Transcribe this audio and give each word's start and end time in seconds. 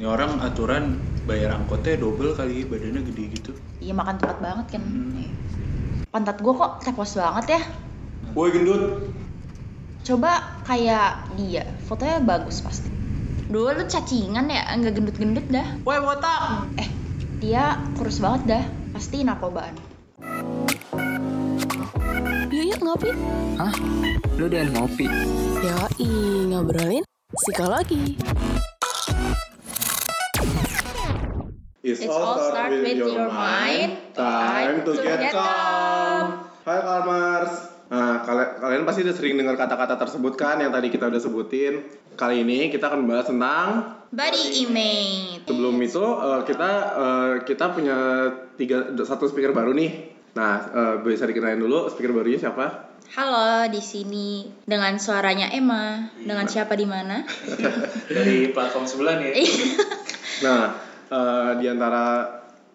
Ini 0.00 0.08
orang 0.08 0.40
aturan 0.40 0.96
bayar 1.28 1.60
angkotnya 1.60 2.00
double 2.00 2.32
kali 2.32 2.64
badannya 2.64 3.04
gede 3.04 3.36
gitu. 3.36 3.52
Iya 3.84 3.92
makan 3.92 4.16
tempat 4.16 4.40
banget 4.40 4.66
kan. 4.72 4.80
Hmm. 4.80 5.12
Nih. 5.12 5.28
Pantat 6.08 6.40
gue 6.40 6.52
kok 6.56 6.80
tepos 6.80 7.20
banget 7.20 7.60
ya. 7.60 7.62
Woi 8.32 8.48
gendut. 8.48 9.12
Coba 10.00 10.56
kayak 10.64 11.36
dia, 11.36 11.68
fotonya 11.84 12.16
bagus 12.24 12.64
pasti. 12.64 12.88
Dulu 13.52 13.76
lu 13.76 13.84
cacingan 13.84 14.48
ya, 14.48 14.72
nggak 14.72 14.96
gendut-gendut 14.96 15.44
dah. 15.52 15.68
Woi 15.84 16.00
botak. 16.00 16.64
Eh, 16.80 16.88
dia 17.44 17.76
kurus 18.00 18.24
banget 18.24 18.56
dah. 18.56 18.64
Pasti 18.96 19.20
narkobaan. 19.20 19.76
Yuk 22.48 22.64
yuk 22.72 22.80
ngopi. 22.80 23.12
Hah? 23.60 23.74
Lu 24.40 24.48
udah 24.48 24.64
ngopi? 24.64 25.12
Yoi, 25.60 26.08
ngobrolin 26.48 27.04
psikologi. 27.36 28.16
It's, 31.80 32.04
It's 32.04 32.12
all 32.12 32.36
start 32.36 32.76
with 32.76 32.92
your 32.92 33.32
mind. 33.32 34.12
Time 34.12 34.84
to 34.84 34.92
get 35.00 35.32
calm. 35.32 36.44
Hai 36.60 36.76
Kalmars. 36.84 37.72
Nah, 37.88 38.20
kalian, 38.20 38.48
kalian 38.60 38.82
pasti 38.84 39.00
udah 39.00 39.16
sering 39.16 39.40
dengar 39.40 39.56
kata-kata 39.56 39.96
tersebut 39.96 40.36
kan 40.36 40.60
yang 40.60 40.76
tadi 40.76 40.92
kita 40.92 41.08
udah 41.08 41.16
sebutin. 41.16 41.80
Kali 42.20 42.44
ini 42.44 42.68
kita 42.68 42.92
akan 42.92 43.08
bahas 43.08 43.32
tentang 43.32 43.96
Body 44.12 44.68
image. 44.68 45.48
sebelum 45.48 45.80
itu 45.80 46.04
eh, 46.04 46.40
kita 46.44 46.70
eh, 47.00 47.32
kita 47.48 47.72
punya 47.72 47.98
tiga 48.60 48.92
satu 49.00 49.24
speaker 49.32 49.56
baru 49.56 49.72
nih. 49.72 50.12
Nah, 50.36 50.52
eh, 50.68 50.94
bisa 51.00 51.24
dikenalin 51.24 51.64
dulu 51.64 51.88
speaker 51.88 52.12
barunya 52.12 52.36
siapa? 52.36 52.92
Halo, 53.16 53.64
di 53.72 53.80
sini 53.80 54.52
dengan 54.68 55.00
suaranya 55.00 55.48
Emma. 55.48 56.12
Dengan 56.20 56.44
siapa 56.44 56.76
di 56.76 56.84
mana? 56.84 57.24
Dari 58.20 58.52
platform 58.52 58.84
sebelah 58.84 59.16
nih. 59.16 59.48
Nah, 60.40 60.72
eh, 61.10 61.50
di 61.58 61.66
antara 61.66 62.26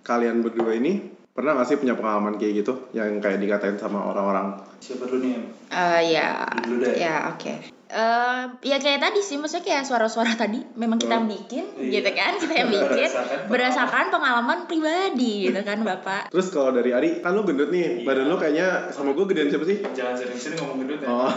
kalian 0.01 0.39
berdua 0.39 0.75
ini 0.75 1.01
pernah 1.31 1.51
gak 1.53 1.67
sih 1.67 1.75
punya 1.75 1.95
pengalaman 1.95 2.35
kayak 2.35 2.63
gitu 2.63 2.87
yang 2.91 3.19
kayak 3.19 3.39
dikatain 3.39 3.75
sama 3.75 3.99
orang-orang? 4.05 4.55
Siapa 4.79 5.03
dulu 5.03 5.19
nih? 5.19 5.35
Eh 5.67 6.01
ya, 6.13 6.47
Dulu 6.61 6.79
deh. 6.79 6.95
ya 6.95 7.27
oke. 7.27 7.53
Eh, 7.85 8.41
ya 8.63 8.77
kayak 8.77 8.97
tadi 8.99 9.19
sih, 9.19 9.35
maksudnya 9.35 9.61
kayak 9.61 9.83
suara-suara 9.83 10.33
tadi 10.33 10.57
memang 10.73 10.97
kita 10.97 11.15
Oh, 11.15 11.27
bikin, 11.27 11.63
iya. 11.77 11.99
gitu 11.99 12.11
kan? 12.13 12.33
Kita 12.35 12.53
yang 12.55 12.69
bikin 12.69 12.87
Berdasarkan 12.97 13.39
berdasarkan 13.45 14.05
pengalaman 14.09 14.59
pribadi, 14.65 15.33
gitu 15.45 15.61
kan, 15.61 15.79
bapak? 15.81 16.27
Terus 16.27 16.47
kalau 16.49 16.71
dari 16.71 16.91
Ari, 16.91 17.19
kan 17.19 17.33
lu 17.33 17.43
gendut 17.43 17.69
nih, 17.69 18.01
Iya. 18.01 18.05
badan 18.05 18.25
lu 18.25 18.35
kayaknya 18.35 18.67
sama 18.89 19.11
gue 19.11 19.25
gedean 19.27 19.47
siapa 19.49 19.65
sih? 19.65 19.77
Jangan 19.85 20.15
sering-sering 20.17 20.57
ngomong 20.59 20.77
gendut 20.81 20.99
ya. 21.01 21.07
Oh, 21.07 21.31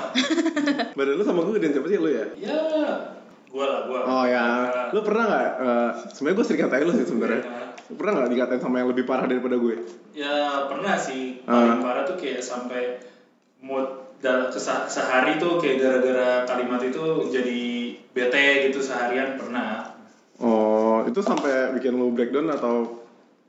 badan 0.98 1.14
lu 1.14 1.22
sama 1.22 1.40
gue 1.42 1.52
gedean 1.58 1.72
siapa 1.74 1.88
sih 1.88 1.98
lu 1.98 2.08
ya? 2.08 2.24
Ya, 2.38 2.58
gua 3.48 3.64
lah 3.64 3.80
gua. 3.88 4.00
Oh 4.04 4.24
ya, 4.28 4.44
lu 4.92 5.00
pernah 5.00 5.24
nggak? 5.24 5.46
eh, 5.58 5.90
sebenarnya 6.12 6.36
gue 6.36 6.46
sering 6.46 6.62
katain 6.68 6.84
lu 6.84 6.92
sih 6.92 7.06
sebenarnya. 7.08 7.40
Ya, 7.42 7.64
Pernah 7.88 8.12
nggak 8.20 8.30
dikatain 8.36 8.60
sama 8.60 8.76
yang 8.84 8.88
lebih 8.92 9.04
parah 9.08 9.24
daripada 9.24 9.56
gue? 9.56 9.76
ya 10.12 10.66
pernah 10.68 10.94
sih. 10.98 11.40
Ah. 11.48 11.78
Paling 11.78 11.80
parah 11.80 12.02
tuh 12.04 12.16
kayak 12.20 12.42
sampai 12.44 13.00
mood 13.62 13.86
dalam 14.18 14.50
sehari 14.90 15.38
tuh 15.38 15.62
kayak 15.62 15.78
gara-gara 15.78 16.42
kalimat 16.42 16.82
itu 16.82 17.30
jadi 17.30 17.60
bete 18.10 18.46
gitu 18.68 18.82
seharian 18.82 19.38
pernah. 19.38 19.94
Oh, 20.38 21.06
itu 21.06 21.18
sampai 21.22 21.74
bikin 21.74 21.94
lu 21.94 22.10
breakdown 22.14 22.50
atau? 22.50 23.02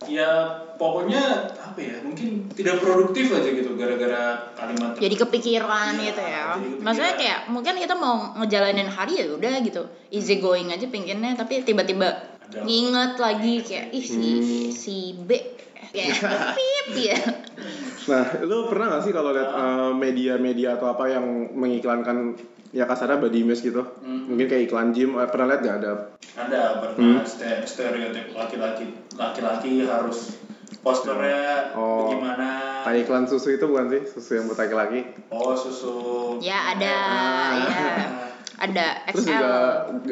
Ya 0.06 0.64
pokoknya 0.80 1.22
apa 1.54 1.76
ya 1.78 2.00
mungkin 2.00 2.48
tidak 2.50 2.80
produktif 2.80 3.30
aja 3.30 3.52
gitu 3.52 3.76
gara-gara 3.76 4.24
kalimat 4.56 4.96
Jadi 4.96 5.16
kepikiran 5.18 5.94
Iya, 5.94 6.06
gitu 6.08 6.22
ya. 6.24 6.44
kepikiran. 6.56 6.82
Maksudnya 6.82 7.14
kayak 7.14 7.40
mungkin 7.48 7.74
kita 7.78 7.94
mau 7.94 8.16
ngejalanin 8.34 8.88
hari 8.88 9.20
ya 9.20 9.28
udah 9.30 9.60
gitu, 9.60 9.84
easy 10.10 10.40
going 10.40 10.72
aja 10.72 10.88
pinginnya, 10.88 11.36
tapi 11.36 11.62
tiba-tiba 11.62 12.16
nginget 12.50 13.14
lagi 13.16 13.62
kayak 13.62 13.88
ih 13.92 14.02
si 14.02 14.30
Hmm. 14.34 14.72
si 14.72 14.96
B 15.14 15.30
kayak 15.92 16.16
pip 16.58 16.88
ya. 16.96 17.20
Nah, 18.08 18.24
lu 18.42 18.66
pernah 18.66 18.98
gak 18.98 19.04
sih 19.04 19.14
kalau 19.14 19.30
lihat 19.30 19.52
eh, 19.52 19.92
media-media 19.94 20.80
atau 20.80 20.90
apa 20.90 21.06
yang 21.08 21.26
mengiklankan 21.54 22.40
ya 22.70 22.86
kasarnya 22.86 23.20
body 23.20 23.44
image 23.44 23.62
gitu? 23.62 23.84
Hmm. 24.00 24.32
Mungkin 24.32 24.48
kayak 24.48 24.64
iklan 24.66 24.90
gym, 24.90 25.14
eh, 25.14 25.28
pernah 25.28 25.46
lihat 25.52 25.62
gak 25.62 25.78
ada? 25.78 25.92
ada 26.32 26.62
pernah 26.80 27.20
ste- 27.22 27.68
stereotip 27.68 28.32
laki-laki 28.32 28.88
laki-laki 29.14 29.84
harus 29.84 30.40
posternya 30.78 31.74
Oh. 31.74 32.08
bagaimana 32.08 32.50
Kayak 32.82 33.00
iklan 33.04 33.26
susu 33.26 33.52
itu 33.52 33.64
bukan 33.64 33.90
sih? 33.90 34.02
Susu 34.06 34.32
yang 34.34 34.46
buat 34.46 34.58
laki-laki. 34.58 35.00
oh 35.28 35.54
susu 35.54 35.94
Ya 36.40 36.72
ada, 36.72 36.96
Ah. 36.96 37.52
ya 37.60 37.88
ada 38.58 38.88
Terus 39.08 39.24
XL. 39.24 39.32
juga 39.32 39.52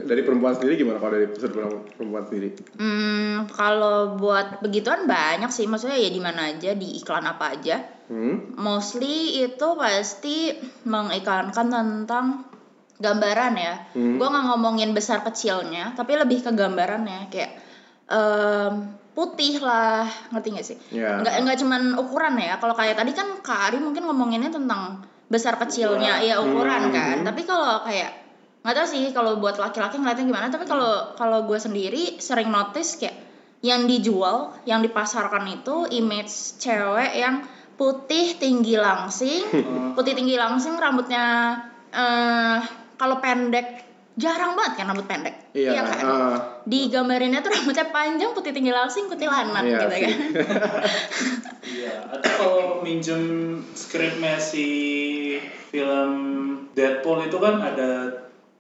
dari 0.04 0.22
perempuan 0.22 0.54
sendiri 0.54 0.76
gimana 0.78 0.98
kalau 0.98 1.14
dari 1.14 1.28
sudut 1.32 1.52
pandang 1.54 1.84
perempuan 1.90 2.24
sendiri? 2.26 2.50
Hmm, 2.76 3.48
kalau 3.50 3.96
buat 4.16 4.60
begituan 4.62 5.04
banyak 5.04 5.48
sih, 5.48 5.66
maksudnya 5.66 5.96
ya 5.96 6.08
di 6.08 6.20
mana 6.20 6.50
aja, 6.50 6.72
di 6.72 6.96
iklan 6.96 7.24
apa 7.24 7.54
aja. 7.54 7.80
Hmm? 8.08 8.56
Mostly 8.56 9.44
itu 9.44 9.68
pasti 9.76 10.56
mengiklankan 10.84 11.68
tentang 11.68 12.48
gambaran 12.98 13.54
ya. 13.54 13.74
Hmm. 13.92 14.16
Gue 14.16 14.26
nggak 14.26 14.46
ngomongin 14.48 14.92
besar 14.92 15.22
kecilnya, 15.22 15.92
tapi 15.94 16.16
lebih 16.16 16.40
ke 16.40 16.50
gambarannya 16.50 17.28
kayak 17.28 17.52
em, 18.08 18.97
putih 19.18 19.58
lah, 19.66 20.06
ngerti 20.30 20.48
gak 20.54 20.68
sih? 20.70 20.78
Ya. 20.94 21.18
Nggak 21.18 21.34
nggak 21.42 21.58
cuman 21.66 21.82
ukuran 21.98 22.38
ya. 22.38 22.62
Kalau 22.62 22.78
kayak 22.78 23.02
tadi 23.02 23.18
kan 23.18 23.42
Kak 23.42 23.74
Ari 23.74 23.82
mungkin 23.82 24.06
ngomonginnya 24.06 24.54
tentang 24.54 25.02
besar 25.26 25.58
kecilnya, 25.58 26.22
ya 26.22 26.38
ukuran 26.38 26.88
Hmm. 26.88 26.94
kan. 26.94 27.18
Tapi 27.26 27.42
kalau 27.50 27.82
kayak 27.82 28.14
nggak 28.62 28.76
tahu 28.78 28.88
sih 28.88 29.10
kalau 29.10 29.42
buat 29.42 29.58
laki-laki 29.58 29.98
ngeliatnya 29.98 30.30
gimana. 30.30 30.54
Tapi 30.54 30.70
kalau 30.70 31.18
kalau 31.18 31.50
gue 31.50 31.58
sendiri 31.58 32.22
sering 32.22 32.54
notice 32.54 33.02
kayak 33.02 33.18
yang 33.66 33.90
dijual, 33.90 34.54
yang 34.70 34.86
dipasarkan 34.86 35.50
itu 35.50 35.90
image 35.98 36.62
cewek 36.62 37.18
yang 37.18 37.42
putih 37.74 38.38
tinggi 38.38 38.78
langsing, 38.78 39.42
putih 39.98 40.14
tinggi 40.14 40.38
langsing 40.38 40.78
rambutnya 40.78 41.58
eh 41.90 42.62
kalau 43.02 43.18
pendek 43.18 43.87
jarang 44.18 44.54
banget 44.54 44.74
kan 44.76 44.86
rambut 44.88 45.06
pendek, 45.06 45.54
Iya, 45.54 45.78
kan? 45.78 46.02
ah. 46.02 46.36
Digambarinnya 46.66 47.40
tuh 47.40 47.54
rambutnya 47.54 47.86
panjang, 47.88 48.34
putih 48.34 48.50
tinggi 48.50 48.70
langsing, 48.70 49.06
kuntilanak 49.06 49.62
Iya 49.62 49.78
gitu 49.78 49.88
sih. 49.92 50.04
kan. 50.04 50.18
iya 51.78 51.96
atau 52.10 52.32
kalau 52.34 52.60
minjem 52.82 53.22
skripnya 53.72 54.36
si 54.36 54.66
film 55.68 56.12
Deadpool 56.74 57.24
itu 57.24 57.38
kan 57.38 57.60
ada 57.60 58.10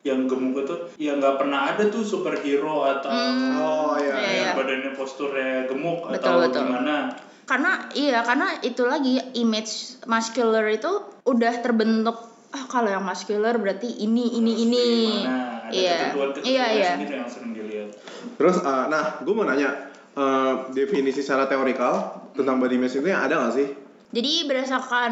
yang 0.03 0.23
gemuk 0.23 0.62
itu 0.62 0.75
yang 1.00 1.17
nggak 1.17 1.35
pernah 1.35 1.67
ada 1.67 1.84
tuh 1.88 2.00
superhero 2.00 2.85
atau 2.85 3.09
Hmm, 3.09 3.57
Oh, 3.57 3.91
iya, 3.97 4.13
iya, 4.13 4.29
yang 4.29 4.46
iya. 4.46 4.51
badannya 4.53 4.91
posturnya 4.94 5.66
gemuk 5.66 6.06
Betul, 6.06 6.16
atau 6.16 6.35
betul. 6.44 6.62
gimana 6.63 6.96
Karena 7.44 7.72
iya, 7.91 8.19
karena 8.22 8.59
itu 8.62 8.84
lagi 8.84 9.17
image 9.34 10.03
muscular 10.03 10.67
itu 10.67 10.91
udah 11.23 11.53
terbentuk 11.57 12.37
ah 12.56 12.63
kalau 12.68 12.88
yang 12.88 13.03
muscular 13.03 13.56
berarti 13.59 14.03
ini 14.03 14.40
ini 14.40 14.52
ini. 14.63 14.85
ada 15.25 15.58
Iya. 15.68 16.16
Iya, 16.47 16.66
iya. 16.80 16.91
sendiri 16.96 17.16
yang 17.19 17.28
sering 17.28 17.52
dilihat 17.52 17.91
Terus, 18.40 18.63
eh, 18.63 18.85
nah, 18.88 19.19
gue 19.19 19.34
mau 19.35 19.44
nanya, 19.44 19.91
eh, 20.16 20.53
definisi 20.72 21.19
secara 21.19 21.44
teorikal 21.50 22.24
tentang 22.31 22.63
body 22.63 22.80
image 22.80 22.96
itu 23.03 23.08
yang 23.08 23.28
ada 23.28 23.47
gak 23.47 23.53
sih? 23.56 23.68
Jadi 24.08 24.47
berdasarkan 24.47 25.12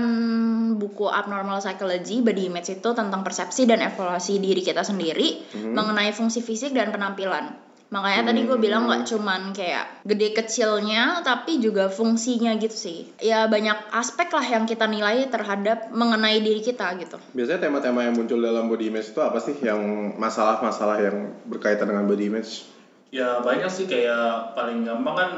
buku 0.80 1.12
Abnormal 1.12 1.60
Psychology, 1.60 2.24
body 2.24 2.48
image 2.48 2.80
itu 2.80 2.90
tentang 2.96 3.28
persepsi 3.28 3.68
dan 3.68 3.84
evaluasi 3.84 4.40
diri 4.40 4.64
kita 4.64 4.88
sendiri 4.88 5.44
mengenai 5.76 6.16
fungsi 6.16 6.40
fisik 6.40 6.72
dan 6.72 6.96
penampilan. 6.96 7.65
Makanya 7.96 8.36
tadi 8.36 8.44
gue 8.44 8.60
bilang 8.60 8.92
nggak 8.92 9.08
cuman 9.08 9.56
kayak 9.56 10.04
gede 10.04 10.36
kecilnya, 10.36 11.24
tapi 11.24 11.64
juga 11.64 11.88
fungsinya 11.88 12.52
gitu 12.60 12.76
sih. 12.76 13.00
Ya 13.24 13.48
banyak 13.48 13.96
aspek 13.96 14.28
lah 14.36 14.44
yang 14.44 14.68
kita 14.68 14.84
nilai 14.84 15.32
terhadap 15.32 15.96
mengenai 15.96 16.44
diri 16.44 16.60
kita 16.60 16.92
gitu. 17.00 17.16
Biasanya 17.32 17.72
tema-tema 17.72 18.04
yang 18.04 18.20
muncul 18.20 18.44
dalam 18.44 18.68
body 18.68 18.92
image 18.92 19.16
itu 19.16 19.24
apa 19.24 19.40
sih 19.40 19.56
yang 19.64 19.80
masalah-masalah 20.20 21.00
yang 21.00 21.40
berkaitan 21.48 21.88
dengan 21.88 22.04
body 22.04 22.28
image? 22.28 22.68
Ya 23.16 23.40
banyak 23.40 23.72
sih 23.72 23.88
kayak 23.88 24.52
paling 24.60 24.84
gampang 24.84 25.16
kan 25.16 25.32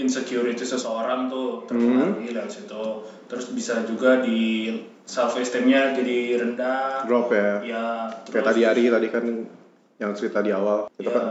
insecurity 0.00 0.64
seseorang 0.64 1.28
tuh 1.28 1.68
terpengaruhi 1.68 2.32
dari 2.32 2.48
situ. 2.48 3.04
Terus 3.28 3.52
bisa 3.52 3.84
juga 3.84 4.24
di 4.24 4.72
self 5.04 5.36
esteemnya 5.36 5.92
jadi 5.92 6.40
rendah. 6.40 7.04
Drop 7.04 7.28
ya? 7.36 7.60
Ya. 7.60 7.84
Kayak 8.32 8.46
tadi 8.48 8.60
Ari 8.64 8.88
tadi 8.88 9.08
kan 9.12 9.24
yang 9.98 10.12
cerita 10.16 10.40
di 10.40 10.54
awal. 10.54 10.88
Itu 10.96 11.10
Iya. 11.10 11.18
kan, 11.18 11.26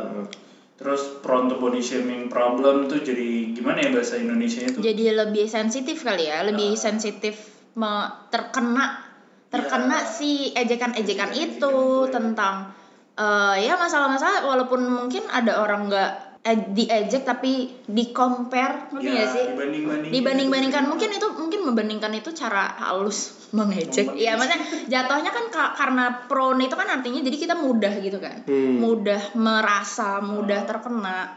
Terus 0.77 1.25
prone 1.25 1.49
to 1.49 1.57
body 1.57 1.81
shaming 1.81 2.29
problem 2.29 2.85
tuh 2.85 3.01
jadi 3.01 3.49
gimana 3.49 3.81
ya 3.81 3.89
bahasa 3.89 4.21
Indonesia 4.21 4.61
itu? 4.61 4.77
Jadi 4.77 5.09
lebih 5.09 5.49
sensitif 5.49 6.05
kali 6.05 6.29
ya, 6.29 6.45
lebih 6.45 6.77
sensitif 6.77 7.33
me- 7.73 8.29
terkena 8.29 9.09
terkena 9.47 9.97
Ya. 9.97 10.05
si 10.05 10.53
ejekan-ejekan 10.53 11.33
itu 11.33 11.75
tentang 12.13 12.69
eh, 13.17 13.55
ya 13.65 13.73
masalah-masalah 13.73 14.45
walaupun 14.45 14.85
mungkin 14.85 15.25
ada 15.25 15.57
orang 15.57 15.89
nggak 15.89 16.11
diejek 16.45 17.23
tapi 17.23 17.53
di 17.83 18.09
compare 18.09 18.87
ngerti 18.89 19.09
Ya, 19.09 19.25
sih 19.25 19.43
dibanding-bandingin. 19.49 20.13
dibanding-bandingkan 20.13 20.83
mungkin 20.85 21.09
itu 21.11 21.27
mungkin 21.29 21.59
membandingkan 21.63 22.13
itu 22.13 22.31
cara 22.31 22.71
halus 22.77 23.35
mengejek 23.57 24.07
Mengejek. 24.07 24.15
ya 24.17 24.33
maksudnya 24.33 24.59
jatuhnya 24.87 25.29
kan 25.29 25.45
ka- 25.47 25.73
karena 25.73 26.05
prone 26.23 26.61
itu 26.61 26.73
kan 26.73 26.87
artinya 26.89 27.19
jadi 27.19 27.37
kita 27.37 27.55
mudah 27.55 27.93
gitu 27.97 28.17
kan 28.17 28.43
Hmm. 28.43 28.79
mudah 28.79 29.21
merasa 29.33 30.19
mudah 30.19 30.63
terkena 30.63 31.35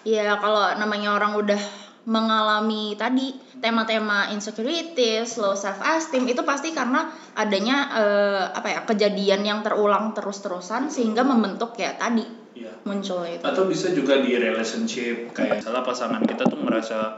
ya 0.00 0.34
kalau 0.36 0.74
namanya 0.76 1.12
orang 1.12 1.34
udah 1.36 1.62
mengalami 2.02 2.92
tadi 2.92 3.30
tema-tema 3.56 4.26
insecurities, 4.28 5.38
low 5.38 5.54
self 5.54 5.78
esteem 5.80 6.26
itu 6.26 6.42
pasti 6.42 6.70
karena 6.70 7.06
adanya 7.32 7.76
eh, 7.92 8.44
apa 8.48 8.68
ya 8.68 8.80
kejadian 8.82 9.40
yang 9.40 9.62
terulang 9.62 10.10
terus-terusan 10.10 10.86
sehingga 10.88 11.22
membentuk 11.22 11.74
ya 11.76 11.94
tadi 11.94 12.41
Iya. 12.52 12.72
muncul 12.82 13.24
itu. 13.24 13.40
atau 13.40 13.64
bisa 13.64 13.90
juga 13.90 14.18
di 14.18 14.36
relationship 14.36 15.32
kayak 15.32 15.60
salah 15.60 15.80
pasangan 15.80 16.20
kita 16.20 16.44
tuh 16.44 16.58
merasa 16.58 17.16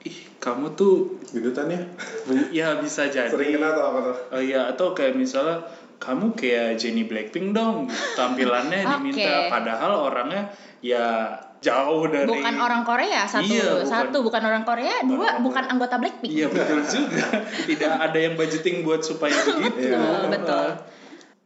ih 0.00 0.18
kamu 0.36 0.72
tuh 0.72 1.20
Gendutan 1.28 1.68
ya? 1.68 1.80
ya 2.50 2.68
bisa 2.76 3.06
jadi 3.06 3.28
Sering 3.28 3.54
kena 3.54 3.72
atau 3.72 3.84
apa 3.86 3.98
tuh? 4.02 4.16
oh 4.32 4.42
iya 4.42 4.68
atau 4.68 4.92
kayak 4.92 5.14
misalnya 5.14 5.64
kamu 5.96 6.32
kayak 6.32 6.76
Jenny 6.76 7.04
Blackpink 7.04 7.52
dong 7.52 7.86
gitu. 7.86 7.96
tampilannya 8.14 8.84
diminta 8.92 9.24
Oke. 9.44 9.48
padahal 9.48 9.92
orangnya 10.02 10.48
ya 10.80 11.32
jauh 11.60 12.04
dari 12.06 12.28
Bukan 12.28 12.54
orang 12.56 12.84
Korea 12.84 13.24
satu, 13.24 13.48
Iya, 13.48 13.80
bukan. 13.80 13.88
satu 13.88 14.16
bukan 14.20 14.42
orang 14.44 14.64
Korea, 14.64 15.00
dua 15.00 15.16
orang 15.32 15.40
bukan 15.40 15.64
anggota 15.66 15.96
Blackpink. 15.96 16.28
iya 16.30 16.44
betul 16.46 16.84
juga 16.84 17.24
tidak 17.68 17.92
ada 18.00 18.18
yang 18.18 18.36
budgeting 18.36 18.80
buat 18.80 19.00
supaya 19.00 19.32
begitu 19.42 19.92
Betul, 19.92 20.28
betul. 20.28 20.68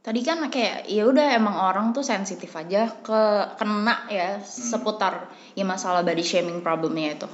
Tadi 0.08 0.24
kan 0.24 0.40
kayak 0.48 0.88
ya 0.88 1.04
udah 1.04 1.36
emang 1.36 1.52
orang 1.52 1.92
tuh 1.92 2.00
sensitif 2.00 2.48
aja 2.56 2.88
ke 3.04 3.20
kena 3.60 4.08
ya 4.08 4.40
seputar 4.40 5.28
ya 5.52 5.68
masalah 5.68 6.00
body 6.00 6.24
shaming 6.24 6.64
problemnya 6.64 7.12
itu. 7.12 7.28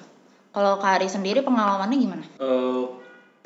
Kalau 0.50 0.82
Kak 0.82 0.98
Ari 0.98 1.06
sendiri 1.06 1.46
pengalamannya 1.46 1.98
gimana? 2.02 2.26
Eh, 2.42 2.82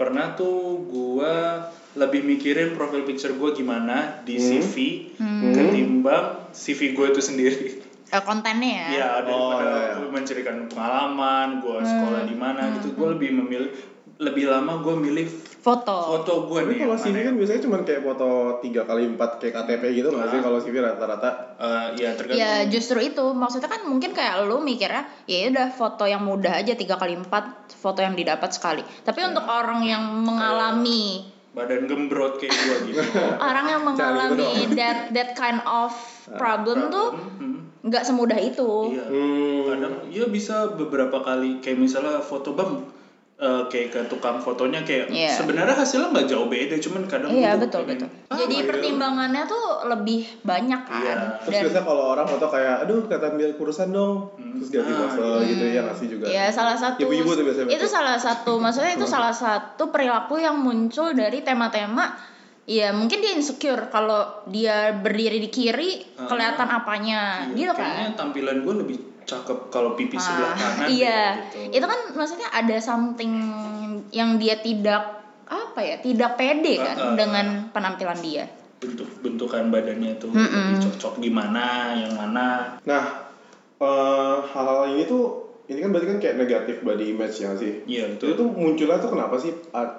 pernah 0.00 0.32
tuh 0.32 0.80
gua 0.88 1.60
lebih 1.92 2.24
mikirin 2.24 2.72
profile 2.72 3.04
picture 3.04 3.36
gua 3.36 3.52
gimana 3.52 4.24
di 4.24 4.40
CV 4.40 4.74
Hmm. 5.20 5.52
ketimbang 5.52 6.48
CV 6.56 6.96
gue 6.96 7.06
itu 7.12 7.20
sendiri. 7.20 7.64
Eh, 8.08 8.22
kontennya 8.24 8.72
ya? 8.72 8.86
Iya, 8.88 9.08
daripada 9.28 9.68
iya, 9.68 9.84
iya. 9.84 9.94
gue 10.00 10.08
menceritakan 10.08 10.72
pengalaman, 10.72 11.60
gue 11.60 11.76
sekolah 11.84 12.24
Hmm. 12.24 12.30
di 12.32 12.36
mana 12.40 12.62
gitu, 12.80 12.96
gue 12.96 13.08
lebih 13.12 13.36
memilih 13.36 13.68
lebih 14.18 14.46
lama 14.46 14.78
gue 14.78 14.94
milih 14.94 15.26
Foto. 15.58 15.94
foto 16.16 16.32
gue 16.46 16.60
Tapi 16.60 16.70
nih. 16.72 16.78
kalau 16.80 16.96
CV 16.96 17.10
mana 17.12 17.20
kan 17.24 17.34
biasanya 17.34 17.60
cuma 17.60 17.76
kayak 17.80 18.02
foto 18.02 18.28
3 18.58 18.82
kali 18.84 19.02
4 19.10 19.18
kayak 19.38 19.54
KTP 19.56 19.82
gitu 19.92 20.08
nggak 20.08 20.28
sih 20.28 20.38
Ah. 20.38 20.42
kalau 20.42 20.58
CV 20.58 20.74
rata-rata 20.76 21.30
Eh, 21.56 21.86
ya 21.98 22.10
tergantung. 22.12 22.38
Ya 22.40 22.52
justru 22.64 22.98
itu 23.00 23.24
maksudnya 23.32 23.66
kan 23.66 23.82
mungkin 23.84 24.10
kayak 24.12 24.42
lu 24.44 24.58
mikirnya 24.60 25.06
ya 25.24 25.46
udah 25.48 25.68
foto 25.70 26.02
yang 26.04 26.22
mudah 26.22 26.50
aja 26.56 26.72
tiga 26.72 26.94
kali 26.94 27.14
empat 27.16 27.44
foto 27.72 28.00
yang 28.00 28.12
didapat 28.12 28.50
sekali. 28.50 28.82
Tapi 29.00 29.18
untuk 29.24 29.42
orang 29.42 29.82
yang 29.82 30.02
mengalami 30.22 31.26
badan 31.50 31.84
gembrot 31.84 32.38
kayak 32.38 32.54
gue 32.54 32.76
gitu. 32.88 33.02
orang 33.36 33.66
yang 33.68 33.82
mengalami 33.82 34.46
that 34.72 35.10
that 35.10 35.34
kind 35.34 35.58
of 35.60 35.90
problem 36.32 36.86
tuh 36.88 37.14
Hmm. 37.36 37.66
nggak 37.80 38.02
semudah 38.02 38.36
itu. 38.36 38.94
Iya. 38.94 39.04
Hmm. 39.04 39.58
Kadang 39.68 39.94
ya 40.08 40.24
bisa 40.26 40.70
beberapa 40.70 41.18
kali 41.18 41.58
kayak 41.58 41.78
misalnya 41.78 42.18
foto 42.18 42.50
bang 42.52 42.82
eh, 43.38 43.62
kayak 43.64 43.88
ke 43.88 44.00
tukang 44.06 44.36
fotonya 44.36 44.82
kayak 44.82 45.06
Iya. 45.08 45.30
sebenarnya 45.32 45.70
hasilnya 45.72 46.10
nggak 46.10 46.26
jauh 46.26 46.46
beda 46.46 46.74
cuman 46.76 47.02
kadang 47.06 47.30
Iya 47.30 47.54
gua 47.54 47.62
betul 47.62 47.82
pengen, 47.84 48.02
betul. 48.02 48.10
ah, 48.26 48.36
Jadi 48.36 48.54
gitu. 48.56 48.66
pertimbangannya 48.66 49.42
tuh 49.44 49.64
lebih 49.86 50.20
banyak 50.42 50.80
kan. 50.82 50.98
Iya. 50.98 51.14
Terus 51.40 51.46
Dan 51.48 51.62
biasanya 51.64 51.84
kalau 51.86 52.04
orang 52.10 52.26
foto 52.26 52.46
kayak 52.48 52.74
aduh 52.82 52.98
kelihatan 53.00 53.32
dia 53.34 53.48
kurusan 53.54 53.88
dong 53.88 54.14
Hmm. 54.34 54.52
terus 54.56 54.68
ganti 54.68 54.90
Ah, 54.90 54.98
pose 55.08 55.22
gitu 55.46 55.64
ya 55.68 55.80
nggak 55.80 55.96
sih 55.96 56.08
juga 56.08 56.24
ya 56.26 56.44
salah 56.50 56.74
satu 56.74 56.98
Ibu-ibu 56.98 57.30
tuh 57.30 57.44
biasanya 57.44 57.68
itu 57.68 57.78
betul. 57.80 57.94
salah 57.94 58.16
satu 58.18 58.52
maksudnya 58.56 58.92
itu 58.92 59.06
salah 59.06 59.30
satu 59.32 59.82
perilaku 59.88 60.34
yang 60.36 60.58
muncul 60.58 61.10
dari 61.12 61.38
tema-tema 61.40 62.18
ya 62.64 62.90
mungkin 62.90 63.18
dia 63.18 63.32
insecure 63.32 63.86
kalau 63.86 64.18
dia 64.44 64.92
berdiri 64.92 65.38
di 65.38 65.48
kiri 65.48 65.90
Ah. 66.16 66.26
kelihatan 66.26 66.66
apanya 66.66 67.46
Iya, 67.48 67.54
gitu 67.56 67.72
kan. 67.72 67.86
kayaknya 67.86 68.10
tampilan 68.14 68.56
gue 68.60 68.74
lebih 68.76 68.96
cakep 69.28 69.68
kalau 69.68 69.92
pipi 69.92 70.16
sebelah 70.16 70.50
Ah, 70.50 70.56
kanan 70.56 70.88
iya. 70.88 71.20
gitu. 71.52 71.76
Itu 71.76 71.84
kan 71.84 72.00
maksudnya 72.16 72.48
ada 72.48 72.80
something 72.80 73.32
yang 74.08 74.40
dia 74.40 74.56
tidak 74.58 75.20
apa 75.44 75.80
ya, 75.80 75.96
tidak 76.00 76.34
pede 76.34 76.76
kan 76.76 76.96
ah. 76.96 77.12
dengan 77.12 77.46
penampilan 77.70 78.18
dia. 78.18 78.44
bentuk 78.78 79.10
bentukan 79.26 79.74
badannya 79.74 80.22
tuh 80.22 80.30
Mm-mm. 80.30 80.46
lebih 80.70 80.86
cocok 80.86 81.18
gimana 81.18 81.98
yang 81.98 82.14
mana 82.14 82.78
nah 82.86 83.26
eh, 83.74 84.36
hal-hal 84.54 84.94
ini 84.94 85.02
tuh 85.02 85.50
ini 85.66 85.82
kan 85.82 85.90
berarti 85.90 86.06
kan 86.06 86.18
kayak 86.22 86.36
negatif 86.38 86.76
body 86.86 87.10
image 87.10 87.42
ya 87.42 87.58
sih 87.58 87.82
iya 87.90 88.06
itu 88.06 88.30
itu 88.30 88.38
tuh 88.38 88.46
munculnya 88.46 89.02
tuh 89.02 89.10
kenapa 89.10 89.34
sih 89.34 89.50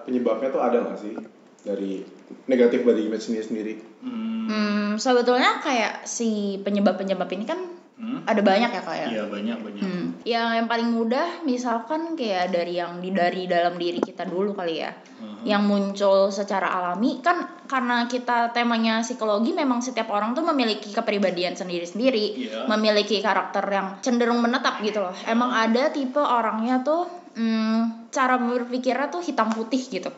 penyebabnya 0.08 0.48
tuh 0.48 0.64
ada 0.64 0.80
nggak 0.80 0.96
sih 0.96 1.12
dari 1.60 2.08
negatif 2.48 2.88
body 2.88 3.12
image 3.12 3.28
sendiri 3.28 3.44
sendiri 3.44 3.74
hmm, 4.00 4.48
Hmm, 4.48 4.90
sebetulnya 4.96 5.60
kayak 5.60 6.08
si 6.08 6.58
penyebab-penyebab 6.64 7.30
ini 7.36 7.44
kan 7.44 7.60
hmm, 8.00 8.24
ada 8.25 8.42
banyak 8.42 8.72
ya 8.72 8.81
kayak. 8.81 9.07
iya 9.12 9.24
banyak 9.28 9.57
banyak 9.60 9.78
Hmm. 9.80 10.06
Yang 10.28 10.50
yang 10.60 10.68
paling 10.68 10.90
mudah 10.92 11.28
misalkan 11.48 12.16
kayak 12.19 12.51
dari 12.51 12.75
yang 12.80 13.00
di 13.00 13.12
dari 13.12 13.48
dalam 13.48 13.80
diri 13.80 14.00
kita 14.04 14.28
dulu 14.28 14.56
kali 14.56 14.80
ya. 14.84 14.92
Mhm. 14.92 15.48
Yang 15.48 15.63
muncul 15.68 16.18
secara 16.31 16.68
alami 16.68 17.19
kan 17.24 17.63
karena 17.68 18.07
kita 18.07 18.51
temanya 18.51 19.04
psikologi 19.04 19.56
memang 19.56 19.80
setiap 19.80 20.12
orang 20.12 20.36
tuh 20.36 20.44
memiliki 20.44 20.92
kepribadian 20.92 21.56
sendiri-sendiri, 21.56 22.25
Iya. 22.36 22.60
memiliki 22.68 23.19
karakter 23.24 23.63
yang 23.72 23.88
cenderung 24.04 24.40
menetap 24.44 24.81
gitu 24.84 25.00
loh. 25.04 25.16
Emang 25.28 25.52
ada 25.54 25.92
tipe 25.92 26.19
orangnya 26.19 26.81
tuh 26.84 27.07
hmm, 27.36 28.12
cara 28.12 28.36
berpikirnya 28.40 29.07
tuh 29.07 29.22
hitam 29.24 29.52
putih 29.54 29.80
gitu. 29.80 30.10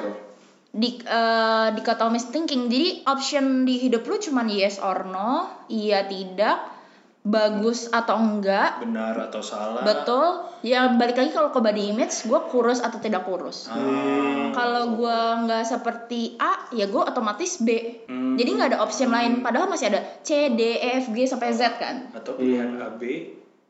Tuh? 0.00 0.30
di 0.70 1.02
eh, 1.02 1.68
dichotomous 1.74 2.30
thinking 2.30 2.70
jadi 2.70 3.02
option 3.10 3.66
di 3.66 3.74
hidup 3.82 4.06
lu 4.06 4.22
cuman 4.22 4.46
yes 4.46 4.78
or 4.78 5.02
no 5.02 5.50
iya 5.66 6.06
tidak 6.06 6.79
bagus 7.20 7.92
atau 7.92 8.16
enggak. 8.16 8.80
Benar 8.80 9.28
atau 9.28 9.44
salah. 9.44 9.84
Betul. 9.84 10.48
Ya 10.64 10.88
balik 10.96 11.20
lagi 11.20 11.32
kalau 11.36 11.52
ke 11.52 11.60
body 11.60 11.92
image 11.92 12.24
gue 12.24 12.40
kurus 12.48 12.80
atau 12.80 12.96
tidak 12.96 13.28
kurus. 13.28 13.68
Ah, 13.68 14.52
kalau 14.56 14.96
gue 14.96 15.20
nggak 15.44 15.64
seperti 15.64 16.40
A 16.40 16.72
ya 16.72 16.88
gue 16.88 17.02
otomatis 17.02 17.60
B. 17.60 18.00
Hmm. 18.08 18.36
jadi 18.40 18.50
nggak 18.56 18.68
ada 18.76 18.80
option 18.80 19.12
lain. 19.12 19.44
Padahal 19.44 19.68
masih 19.68 19.92
ada 19.92 20.00
C 20.24 20.52
D 20.56 20.80
E 20.80 21.04
F 21.04 21.12
G 21.12 21.28
sampai 21.28 21.52
Z 21.52 21.76
kan. 21.76 22.08
Atau 22.16 22.40
pilihan 22.40 22.80
AB 22.80 23.02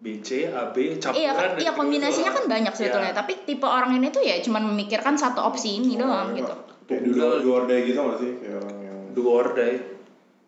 BC 0.01 0.49
AB 0.49 0.97
campuran 0.97 1.21
iya 1.21 1.31
dari 1.37 1.61
iya 1.61 1.73
kombinasinya 1.77 2.33
gitu. 2.33 2.39
kan 2.41 2.45
banyak 2.49 2.73
sebetulnya. 2.73 3.13
Iya. 3.13 3.19
tapi 3.21 3.33
tipe 3.45 3.69
orang 3.69 3.93
ini 4.01 4.09
tuh 4.09 4.25
ya 4.25 4.41
cuman 4.41 4.63
memikirkan 4.73 5.19
satu 5.21 5.45
opsi 5.45 5.77
ini 5.77 5.99
doang 5.99 6.33
gitu. 6.39 6.55
Kayak 6.89 7.03
di 7.05 7.11
luar 7.13 7.39
luar 7.45 7.63
day 7.69 7.85
gitu 7.85 7.99
nggak 8.01 8.19
sih? 8.19 8.33
Kayak 8.41 8.57
orang 8.65 8.79
yang 8.81 8.99
do 9.13 9.23
or 9.29 9.47
die 9.53 9.77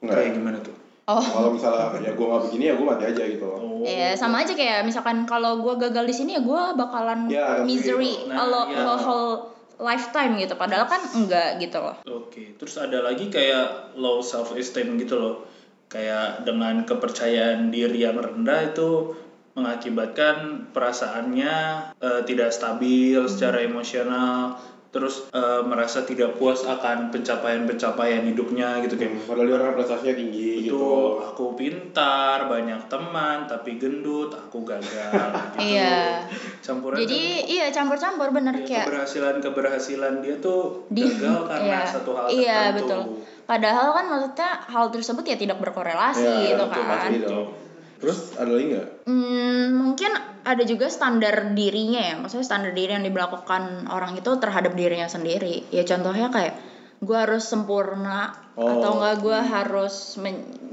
Nggak. 0.02 0.14
kayak 0.18 0.30
gimana 0.34 0.58
tuh 0.58 0.74
oh 1.12 1.22
kalau 1.22 1.50
misalnya 1.50 1.92
ya 2.00 2.12
gue 2.12 2.24
nggak 2.24 2.42
begini 2.46 2.64
ya 2.64 2.74
gue 2.74 2.86
mati 2.86 3.04
aja 3.06 3.22
gitu 3.26 3.44
loh 3.44 3.58
oh 3.58 3.70
Ya 3.82 4.14
sama 4.14 4.40
aja 4.40 4.52
kayak 4.52 4.82
misalkan 4.82 5.24
kalau 5.24 5.58
gue 5.58 5.74
gagal 5.76 6.04
di 6.04 6.14
sini 6.14 6.30
ya 6.32 6.40
gue 6.40 6.62
bakalan 6.72 7.26
Ya, 7.26 7.60
misery 7.60 8.14
a 8.26 8.32
Nah, 8.32 8.46
lo- 8.46 8.68
ya. 8.68 8.78
a 8.80 8.94
whole 8.96 9.34
lifetime 9.76 10.38
gitu. 10.38 10.54
Padahal 10.54 10.86
kan 10.86 11.02
enggak 11.12 11.58
gitu 11.58 11.74
loh. 11.76 11.98
Oke, 12.06 12.54
terus 12.54 12.78
ada 12.78 13.02
lagi 13.02 13.26
kayak 13.26 13.90
low 13.94 14.22
self 14.22 14.54
esteem 14.54 14.94
gitu 14.94 15.18
loh. 15.18 15.42
Kayak 15.88 16.46
dengan 16.46 16.86
kepercayaan 16.86 17.68
diri 17.68 18.00
yang 18.00 18.14
rendah 18.14 18.70
itu 18.70 19.10
mengakibatkan 19.52 20.68
perasaannya 20.70 21.54
eh, 21.98 22.22
tidak 22.22 22.50
stabil 22.50 23.18
secara 23.26 23.60
emosional, 23.60 24.56
terus 24.92 25.24
eh, 25.28 25.62
merasa 25.64 26.04
tidak 26.04 26.36
puas 26.36 26.62
akan 26.62 27.08
pencapaian-pencapaian 27.08 28.22
hidupnya 28.22 28.76
gitu 28.78 28.94
kayak 28.94 29.10
Hmm, 29.10 29.24
padahal 29.24 29.46
dia 29.46 29.56
orang 29.56 29.72
prestasinya 29.74 30.14
tinggi 30.14 30.48
itu 30.60 30.68
gitu 30.68 30.84
aku 31.18 31.44
pintar, 31.52 32.44
banyak 32.44 32.80
teman, 32.86 33.44
tapi 33.46 33.76
gendut, 33.76 34.30
aku 34.30 34.62
gagal 34.62 35.32
gitu. 35.56 35.56
Iya. 35.58 36.28
Campuran 36.60 36.96
Jadi 36.98 37.20
iya 37.48 37.66
campur-campur 37.68 38.28
bener 38.30 38.52
Ya, 38.54 38.62
kayak 38.62 38.84
keberhasilan-keberhasilan 38.86 40.20
dia 40.20 40.36
tuh 40.38 40.84
di 40.86 41.02
gagal 41.02 41.40
karena 41.46 41.66
iya, 41.74 41.80
satu 41.82 42.10
hal 42.12 42.26
iya 42.28 42.60
tertentu. 42.68 42.76
betul. 42.78 43.00
Padahal 43.42 43.88
kan 43.92 44.04
maksudnya 44.06 44.50
hal 44.62 44.84
tersebut 44.88 45.24
ya 45.24 45.36
tidak 45.36 45.58
berkorelasi 45.58 46.20
Ya, 46.22 46.52
gitu 46.52 46.64
betul, 46.64 46.84
kan. 46.84 47.10
dong. 47.18 47.48
terus 47.96 48.18
ada 48.34 48.50
lagi 48.50 48.66
nggak 48.68 48.88
Hmm, 49.04 49.64
mungkin 49.78 50.10
ada 50.42 50.62
juga 50.62 50.86
standar 50.86 51.54
dirinya 51.54 52.02
ya, 52.02 52.14
maksudnya 52.18 52.42
standar 52.42 52.72
diri 52.74 52.92
yang 52.92 53.06
diberlakukan 53.06 53.86
orang 53.88 54.18
itu 54.18 54.30
terhadap 54.38 54.74
dirinya 54.74 55.06
sendiri. 55.06 55.66
Ya 55.70 55.82
contohnya 55.82 56.28
kayak 56.28 56.54
gue 57.02 57.16
harus 57.18 57.42
sempurna 57.42 58.30
Oh. 58.52 58.68
atau 58.68 59.00
enggak 59.00 59.24
gue 59.24 59.38
harus 59.38 60.20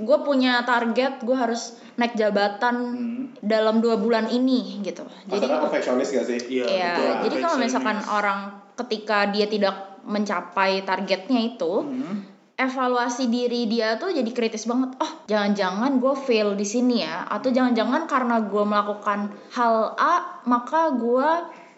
gue 0.04 0.18
punya 0.22 0.68
target 0.68 1.24
gue 1.24 1.32
harus 1.32 1.80
naik 1.96 2.12
jabatan 2.14 2.76
Hmm. 2.76 3.24
dalam 3.40 3.80
dua 3.80 3.96
bulan 3.96 4.28
ini 4.28 4.84
gitu. 4.84 5.08
Jadi 5.26 5.48
perfeksionis 5.48 6.12
gak 6.12 6.26
sih 6.28 6.40
Iya, 6.60 6.66
ya, 6.68 6.92
betul. 6.94 7.16
jadi 7.24 7.36
kalau 7.40 7.58
misalkan 7.58 7.98
orang 8.04 8.40
ketika 8.76 9.32
dia 9.32 9.48
tidak 9.48 9.76
mencapai 10.04 10.84
targetnya 10.84 11.56
itu, 11.56 11.74
Hmm. 11.82 12.28
Evaluasi 12.60 13.32
diri 13.32 13.66
dia 13.66 13.96
tuh 13.96 14.12
jadi 14.12 14.28
kritis 14.30 14.68
banget. 14.68 15.00
Oh, 15.00 15.12
jangan-jangan 15.26 15.96
gue 15.98 16.14
fail 16.20 16.54
di 16.54 16.68
sini 16.68 17.02
ya, 17.02 17.24
atau 17.26 17.48
jangan-jangan 17.50 18.04
karena 18.06 18.44
gue 18.44 18.64
melakukan 18.68 19.32
hal 19.56 19.96
A 19.96 20.44
maka 20.44 20.92
gue 20.92 21.30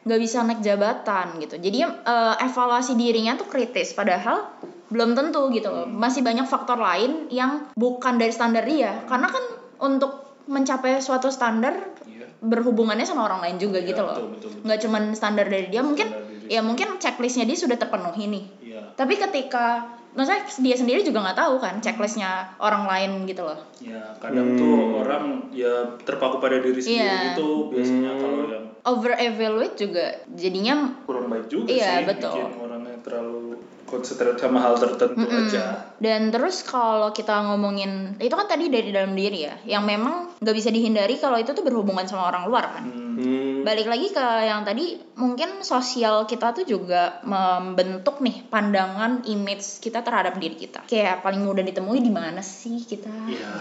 nggak 0.02 0.18
bisa 0.18 0.42
naik 0.42 0.66
jabatan 0.66 1.38
gitu. 1.38 1.62
Jadi 1.62 1.86
eh, 1.86 2.36
evaluasi 2.42 2.98
dirinya 2.98 3.38
tuh 3.38 3.46
kritis, 3.46 3.94
padahal 3.94 4.50
belum 4.90 5.14
tentu 5.14 5.54
gitu 5.54 5.70
loh. 5.70 5.86
Masih 5.86 6.26
banyak 6.26 6.50
faktor 6.50 6.82
lain 6.82 7.30
yang 7.30 7.70
bukan 7.78 8.18
dari 8.18 8.34
standar 8.34 8.66
dia. 8.66 9.06
Karena 9.06 9.30
kan 9.30 9.44
untuk 9.80 10.42
mencapai 10.50 10.98
suatu 11.00 11.30
standar 11.30 11.78
Iya. 12.04 12.26
berhubungannya 12.42 13.06
sama 13.06 13.30
orang 13.30 13.46
lain 13.46 13.58
juga 13.62 13.78
Iya, 13.80 13.94
gitu 13.94 14.02
loh. 14.02 14.18
betul, 14.18 14.30
betul, 14.34 14.50
betul. 14.58 14.62
Nggak 14.66 14.80
cuman 14.82 15.04
standar 15.14 15.46
dari 15.46 15.68
dia, 15.70 15.86
mungkin 15.86 16.08
ya 16.50 16.60
mungkin 16.66 16.98
checklistnya 16.98 17.46
dia 17.46 17.56
sudah 17.56 17.78
terpenuhi 17.78 18.26
nih. 18.26 18.46
Iya. 18.66 18.82
Tapi 18.98 19.14
ketika 19.16 19.86
maksudnya 20.12 20.42
dia 20.44 20.76
sendiri 20.76 21.02
juga 21.02 21.24
nggak 21.24 21.40
tahu 21.40 21.56
kan 21.58 21.80
checklistnya 21.80 22.56
orang 22.58 22.84
lain 22.86 23.12
gitu 23.26 23.42
loh. 23.42 23.60
Ya, 23.80 24.02
kadang 24.20 24.56
tuh 24.56 25.00
orang 25.00 25.50
ya 25.50 25.96
terpaku 26.02 26.38
pada 26.38 26.60
diri 26.60 26.78
sendiri 26.78 27.02
Iya. 27.02 27.34
itu 27.34 27.48
biasanya 27.70 28.12
kalau 28.18 28.40
yang 28.48 28.66
Over 28.82 29.14
evaluate 29.14 29.78
juga 29.78 30.06
jadinya 30.34 30.90
kurang 31.06 31.30
baik 31.30 31.46
juga 31.48 31.70
Iya, 31.70 32.02
sih 32.02 32.06
betul. 32.10 32.34
bikin 32.34 32.54
orangnya 32.58 32.98
terlalu 33.06 33.62
konsentrat 33.86 34.40
sama 34.40 34.58
hal 34.58 34.74
tertentu 34.74 35.20
Mm-mm. 35.20 35.46
aja. 35.46 35.92
Dan 36.00 36.32
terus 36.32 36.64
kalau 36.64 37.12
kita 37.12 37.46
ngomongin 37.46 38.16
itu 38.18 38.32
kan 38.32 38.48
tadi 38.48 38.72
dari 38.72 38.90
dalam 38.90 39.14
diri 39.14 39.46
ya, 39.46 39.54
yang 39.68 39.84
memang 39.84 40.34
nggak 40.40 40.56
bisa 40.56 40.72
dihindari 40.72 41.20
kalau 41.20 41.38
itu 41.38 41.52
tuh 41.52 41.62
berhubungan 41.62 42.08
sama 42.08 42.32
orang 42.32 42.48
luar 42.48 42.66
kan. 42.72 42.84
Hmm. 42.88 43.11
Hmm. 43.12 43.62
Balik 43.62 43.88
lagi 43.88 44.08
ke 44.10 44.26
yang 44.42 44.62
tadi 44.62 44.96
mungkin 45.16 45.62
sosial 45.62 46.24
kita 46.24 46.52
tuh 46.52 46.64
juga 46.64 47.22
membentuk 47.22 48.20
nih 48.20 48.48
pandangan 48.48 49.22
image 49.26 49.80
kita 49.80 50.02
terhadap 50.02 50.36
diri 50.36 50.56
kita. 50.56 50.82
Kayak 50.86 51.22
paling 51.22 51.42
mudah 51.42 51.62
ditemui 51.62 52.00
di 52.00 52.10
mana 52.10 52.40
sih 52.40 52.82
kita? 52.82 53.12
Iya, 53.28 53.40
Ya, 53.42 53.54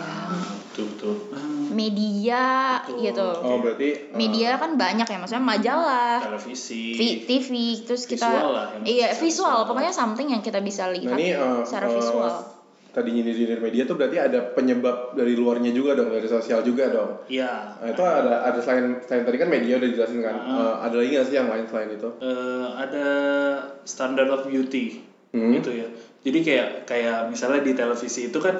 betul 0.71 0.85
betul. 0.93 1.15
Media 1.71 2.45
Betul. 2.83 2.99
gitu. 3.03 3.29
Oh 3.41 3.57
berarti 3.59 3.89
uh, 4.11 4.17
Media 4.17 4.57
kan 4.57 4.75
banyak 4.75 5.07
ya, 5.07 5.17
maksudnya 5.17 5.45
majalah, 5.45 6.19
televisi. 6.21 6.95
vi- 6.95 7.21
TV, 7.23 7.49
terus 7.83 8.05
kita 8.05 8.27
Visual 8.27 8.51
lah, 8.51 8.67
iya 8.83 9.13
visual, 9.13 9.25
visual. 9.25 9.59
pokoknya 9.67 9.93
something 9.93 10.29
yang 10.29 10.41
kita 10.41 10.59
bisa 10.59 10.87
Nah 10.87 10.95
lihat 10.95 11.17
ini 11.17 11.35
uh, 11.35 11.63
secara 11.63 11.87
uh, 11.87 11.95
visual. 11.95 12.35
Tadi 12.91 13.09
nyindir 13.15 13.39
dari 13.39 13.63
media 13.63 13.87
tuh 13.87 13.95
berarti 13.95 14.19
ada 14.19 14.51
penyebab 14.51 15.15
dari 15.15 15.39
luarnya 15.39 15.71
juga 15.71 15.95
dong, 15.95 16.11
dari 16.11 16.27
sosial 16.27 16.67
juga 16.67 16.91
dong. 16.91 17.23
Iya. 17.31 17.79
Nah, 17.79 17.87
itu 17.87 18.03
ada 18.03 18.43
ada 18.43 18.59
selain 18.59 18.99
selain 19.07 19.23
tadi 19.23 19.39
kan 19.39 19.47
media 19.47 19.79
udah 19.79 19.89
dijelasin 19.89 20.21
kan. 20.27 20.35
Ah. 20.35 20.51
Uh, 20.51 20.75
ada 20.91 20.95
lagi 20.99 21.11
nggak 21.15 21.27
sih 21.31 21.37
yang 21.39 21.47
lain 21.47 21.65
selain 21.71 21.91
itu? 21.95 22.09
Eh, 22.19 22.67
ada 22.75 23.07
standard 23.87 24.31
of 24.31 24.43
beauty 24.47 25.07
Hmm. 25.31 25.55
gitu 25.55 25.71
ya. 25.71 25.87
Jadi 26.27 26.39
kayak 26.43 26.69
kayak 26.91 27.31
misalnya 27.31 27.63
di 27.63 27.73
televisi 27.79 28.27
itu 28.29 28.39
kan 28.43 28.59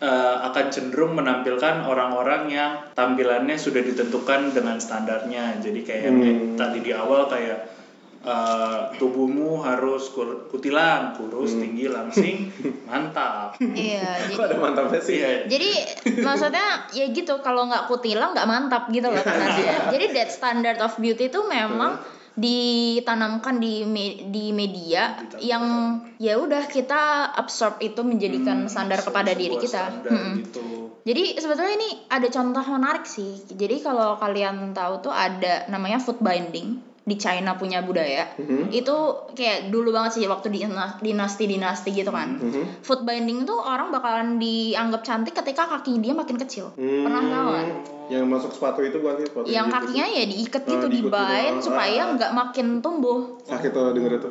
eh, 0.00 0.36
akan 0.48 0.72
cenderung 0.72 1.12
menampilkan 1.12 1.84
orang-orang 1.84 2.48
yang 2.48 2.72
tampilannya 2.92 3.56
sudah 3.56 3.84
ditentukan 3.84 4.48
dengan 4.52 4.76
standarnya. 4.76 5.60
Jadi 5.60 5.80
kayak 5.80 6.02
yang 6.08 6.16
Hmm. 6.20 6.56
tadi 6.56 6.80
di 6.80 6.92
awal 6.92 7.28
kayak 7.28 7.79
eh, 8.22 8.78
tubuhmu 8.94 9.60
harus 9.60 10.08
kur- 10.08 10.44
kutilang, 10.46 11.14
kurus, 11.14 11.52
Hmm. 11.52 11.60
tinggi, 11.62 11.84
langsing, 11.86 12.36
mantap. 12.84 13.56
Iya, 13.56 14.28
Kok 14.30 14.44
ada 14.44 14.56
mantapnya 14.56 15.00
sih? 15.00 15.16
Iya. 15.16 15.46
Jadi 15.46 15.70
maksudnya 16.20 16.66
ya 16.90 17.08
gitu 17.08 17.40
kalau 17.40 17.64
nggak 17.64 17.86
kutilang 17.86 18.30
nggak 18.30 18.44
mantap 18.46 18.82
gitu 18.88 19.06
loh 19.06 19.18
standarnya. 19.18 19.88
Jadi 19.88 20.04
that 20.12 20.28
standard 20.28 20.78
of 20.78 20.92
beauty 20.96 21.26
itu 21.26 21.40
memang 21.42 21.96
ditanamkan 22.32 23.56
di 23.56 23.82
me- 23.84 24.26
di 24.26 24.50
media 24.50 25.16
Ditanamkan. 25.18 25.40
yang 25.40 25.64
ya 26.16 26.36
udah 26.36 26.64
kita 26.66 27.00
absorb 27.32 27.76
itu 27.78 28.00
menjadikan 28.00 28.64
standar 28.66 28.98
Se- 28.98 29.06
kepada 29.06 29.32
diri 29.32 29.56
kita. 29.56 29.80
standar 29.80 30.10
Mm-mm. 30.10 30.34
gitu. 30.38 30.64
Jadi 31.00 31.22
sebetulnya 31.34 31.74
ini 31.74 31.90
ada 32.06 32.28
contoh 32.28 32.60
menarik 32.62 33.04
sih. 33.04 33.32
Jadi 33.50 33.80
kalau 33.80 34.16
kalian 34.16 34.70
tahu 34.70 35.00
tuh 35.00 35.10
ada 35.10 35.64
namanya 35.66 35.96
food 35.96 36.20
binding 36.20 36.76
di 37.10 37.18
China 37.18 37.58
punya 37.58 37.82
budaya. 37.82 38.30
Mhm. 38.38 38.70
Itu 38.70 39.26
kayak 39.34 39.74
dulu 39.74 39.90
banget 39.90 40.22
sih 40.22 40.30
waktu 40.30 40.54
di 40.54 40.62
dinasti-dinasti 41.02 41.90
gitu 41.90 42.14
kan. 42.14 42.38
Mhm. 42.38 42.86
Food 42.86 43.02
binding 43.02 43.42
tuh 43.42 43.58
orang 43.58 43.90
bakalan 43.90 44.38
dianggap 44.38 45.02
cantik 45.02 45.34
ketika 45.34 45.66
kaki 45.66 45.98
dia 45.98 46.14
makin 46.14 46.38
kecil. 46.38 46.70
Hmm. 46.78 47.02
Pernah 47.10 47.22
tahu 47.26 47.48
nggak? 47.50 47.66
Yang 48.10 48.24
masuk 48.26 48.50
sepatu 48.54 48.80
itu 48.86 48.96
bukan 49.02 49.14
sih? 49.18 49.26
Sepatu 49.26 49.44
Yang 49.50 49.66
gitu. 49.66 49.74
kakinya 49.74 50.06
ya 50.06 50.24
diikat 50.30 50.62
Ah, 50.62 50.70
gitu, 50.70 50.86
diikat 50.86 50.90
gitu, 50.94 51.10
dibind 51.10 51.56
ah, 51.58 51.62
supaya 51.62 52.00
ah. 52.00 52.06
nggak 52.14 52.32
makin 52.32 52.66
tumbuh. 52.78 53.18
Sakit 53.42 53.70
tuh 53.74 53.90
denger 53.90 54.12
itu. 54.22 54.30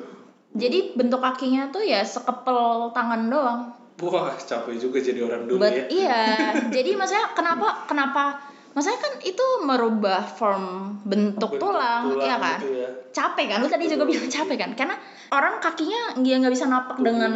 Jadi 0.50 0.80
bentuk 0.96 1.20
kakinya 1.20 1.68
tuh 1.70 1.84
ya 1.84 2.02
sekepel 2.02 2.90
tangan 2.96 3.22
doang. 3.28 3.62
Wah, 4.00 4.32
capek 4.32 4.80
juga 4.80 5.04
jadi 5.04 5.28
orang 5.28 5.44
dulu 5.44 5.60
But 5.60 5.76
ya. 5.76 5.86
iya, 5.92 6.22
jadi 6.76 6.96
maksudnya 6.96 7.36
kenapa 7.36 7.84
kenapa 7.84 8.40
maksudnya 8.70 9.00
kan 9.00 9.14
itu 9.22 9.46
merubah 9.62 10.22
form 10.24 10.66
bentuk, 11.02 11.58
Bentuk 11.58 11.70
tulang, 11.70 12.14
ya 12.18 12.38
kan? 12.38 12.60
gitu 12.60 12.70
ya. 12.78 12.90
Capek 13.10 13.46
kan? 13.50 13.58
Lu 13.60 13.68
tadi 13.68 13.86
juga 13.86 14.06
bilang 14.06 14.30
capek 14.30 14.58
kan? 14.58 14.72
Karena 14.74 14.96
orang 15.30 15.58
kakinya 15.58 16.18
dia 16.20 16.38
nggak 16.38 16.54
bisa 16.54 16.66
napak 16.66 16.98
dengan 17.00 17.34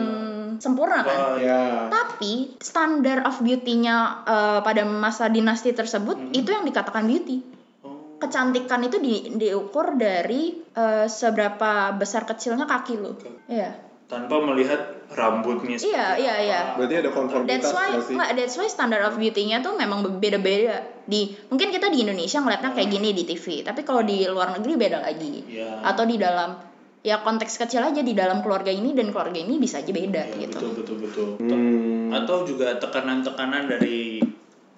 sempurna 0.57 1.01
kan? 1.01 1.17
Wah, 1.17 1.37
Ya. 1.37 1.89
Tapi 1.89 2.55
standar 2.57 3.25
of 3.25 3.39
beauty-nya 3.39 3.95
eh, 4.23 4.59
pada 4.61 4.83
masa 4.83 5.27
dinasti 5.27 5.71
tersebut 5.71 6.15
Hmm. 6.15 6.31
itu 6.31 6.49
yang 6.49 6.63
dikatakan 6.63 7.03
beauty. 7.03 7.41
Oh. 7.81 8.15
Kecantikan 8.17 8.81
itu 8.81 8.97
di, 8.97 9.13
diukur 9.33 9.95
dari 9.95 10.53
eh, 10.69 11.05
seberapa 11.07 11.93
besar 11.93 12.23
kecilnya 12.23 12.63
kaki 12.63 12.93
lu. 12.95 13.13
Oke. 13.13 13.29
Iya. 13.47 13.92
Tanpa 14.05 14.35
melihat 14.39 14.79
rambutnya 15.09 15.75
Iya, 15.75 16.17
iya, 16.17 16.35
iya. 16.39 16.61
Berarti 16.73 16.95
ada 16.97 17.09
konformitas 17.09 17.49
That's 17.61 17.71
why, 17.71 17.89
sih? 17.97 18.13
nggak, 18.13 18.29
that's 18.33 18.55
why 18.55 18.67
standard 18.67 19.01
of 19.01 19.15
beauty-nya 19.15 19.59
tuh 19.59 19.73
memang 19.73 20.03
beda-beda. 20.17 20.81
Di 21.03 21.33
mungkin 21.47 21.69
kita 21.69 21.87
di 21.87 22.01
Indonesia 22.01 22.37
ngeliatnya 22.37 22.71
kayak 22.71 22.89
gini 22.89 23.09
di 23.11 23.23
TV, 23.23 23.61
tapi 23.61 23.81
kalau 23.81 24.01
di 24.01 24.25
luar 24.25 24.53
negeri 24.53 24.73
beda 24.75 24.99
lagi. 25.01 25.43
Iya. 25.47 25.81
Atau 25.83 26.03
di 26.03 26.17
dalam 26.17 26.55
ya 26.99 27.19
konteks 27.19 27.59
kecil 27.59 27.83
aja 27.83 27.99
di 27.99 28.13
dalam 28.13 28.39
keluarga 28.39 28.71
ini 28.71 28.91
dan 28.91 29.11
keluarga 29.11 29.35
ini 29.35 29.59
bisa 29.59 29.77
aja 29.77 29.91
beda 29.91 30.23
Iya, 30.23 30.47
gitu. 30.47 30.55
betul 30.55 30.71
betul 30.79 30.97
betul 31.03 31.27
Hmm. 31.35 32.15
atau 32.15 32.47
juga 32.47 32.79
tekanan-tekanan 32.79 33.67
dari 33.67 34.23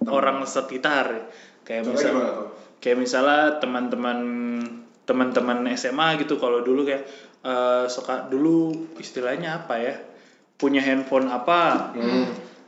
orang 0.03 0.41
sekitar 0.41 1.29
kayak 1.61 1.85
Contohnya 1.85 2.01
misal 2.01 2.09
gimana 2.11 2.31
tuh? 2.33 2.47
kayak 2.81 2.97
misalnya 2.97 3.41
teman-teman 3.61 4.19
teman-teman 5.05 5.69
SMA 5.71 6.17
gitu 6.17 6.37
kalau 6.37 6.61
dulu 6.61 6.81
kayak 6.81 7.05
eh, 7.45 7.85
suka 7.85 8.25
dulu 8.25 8.73
istilahnya 8.97 9.61
apa 9.61 9.75
ya 9.77 9.95
punya 10.55 10.81
handphone 10.81 11.27
apa 11.27 11.93
Hmm. 11.93 12.25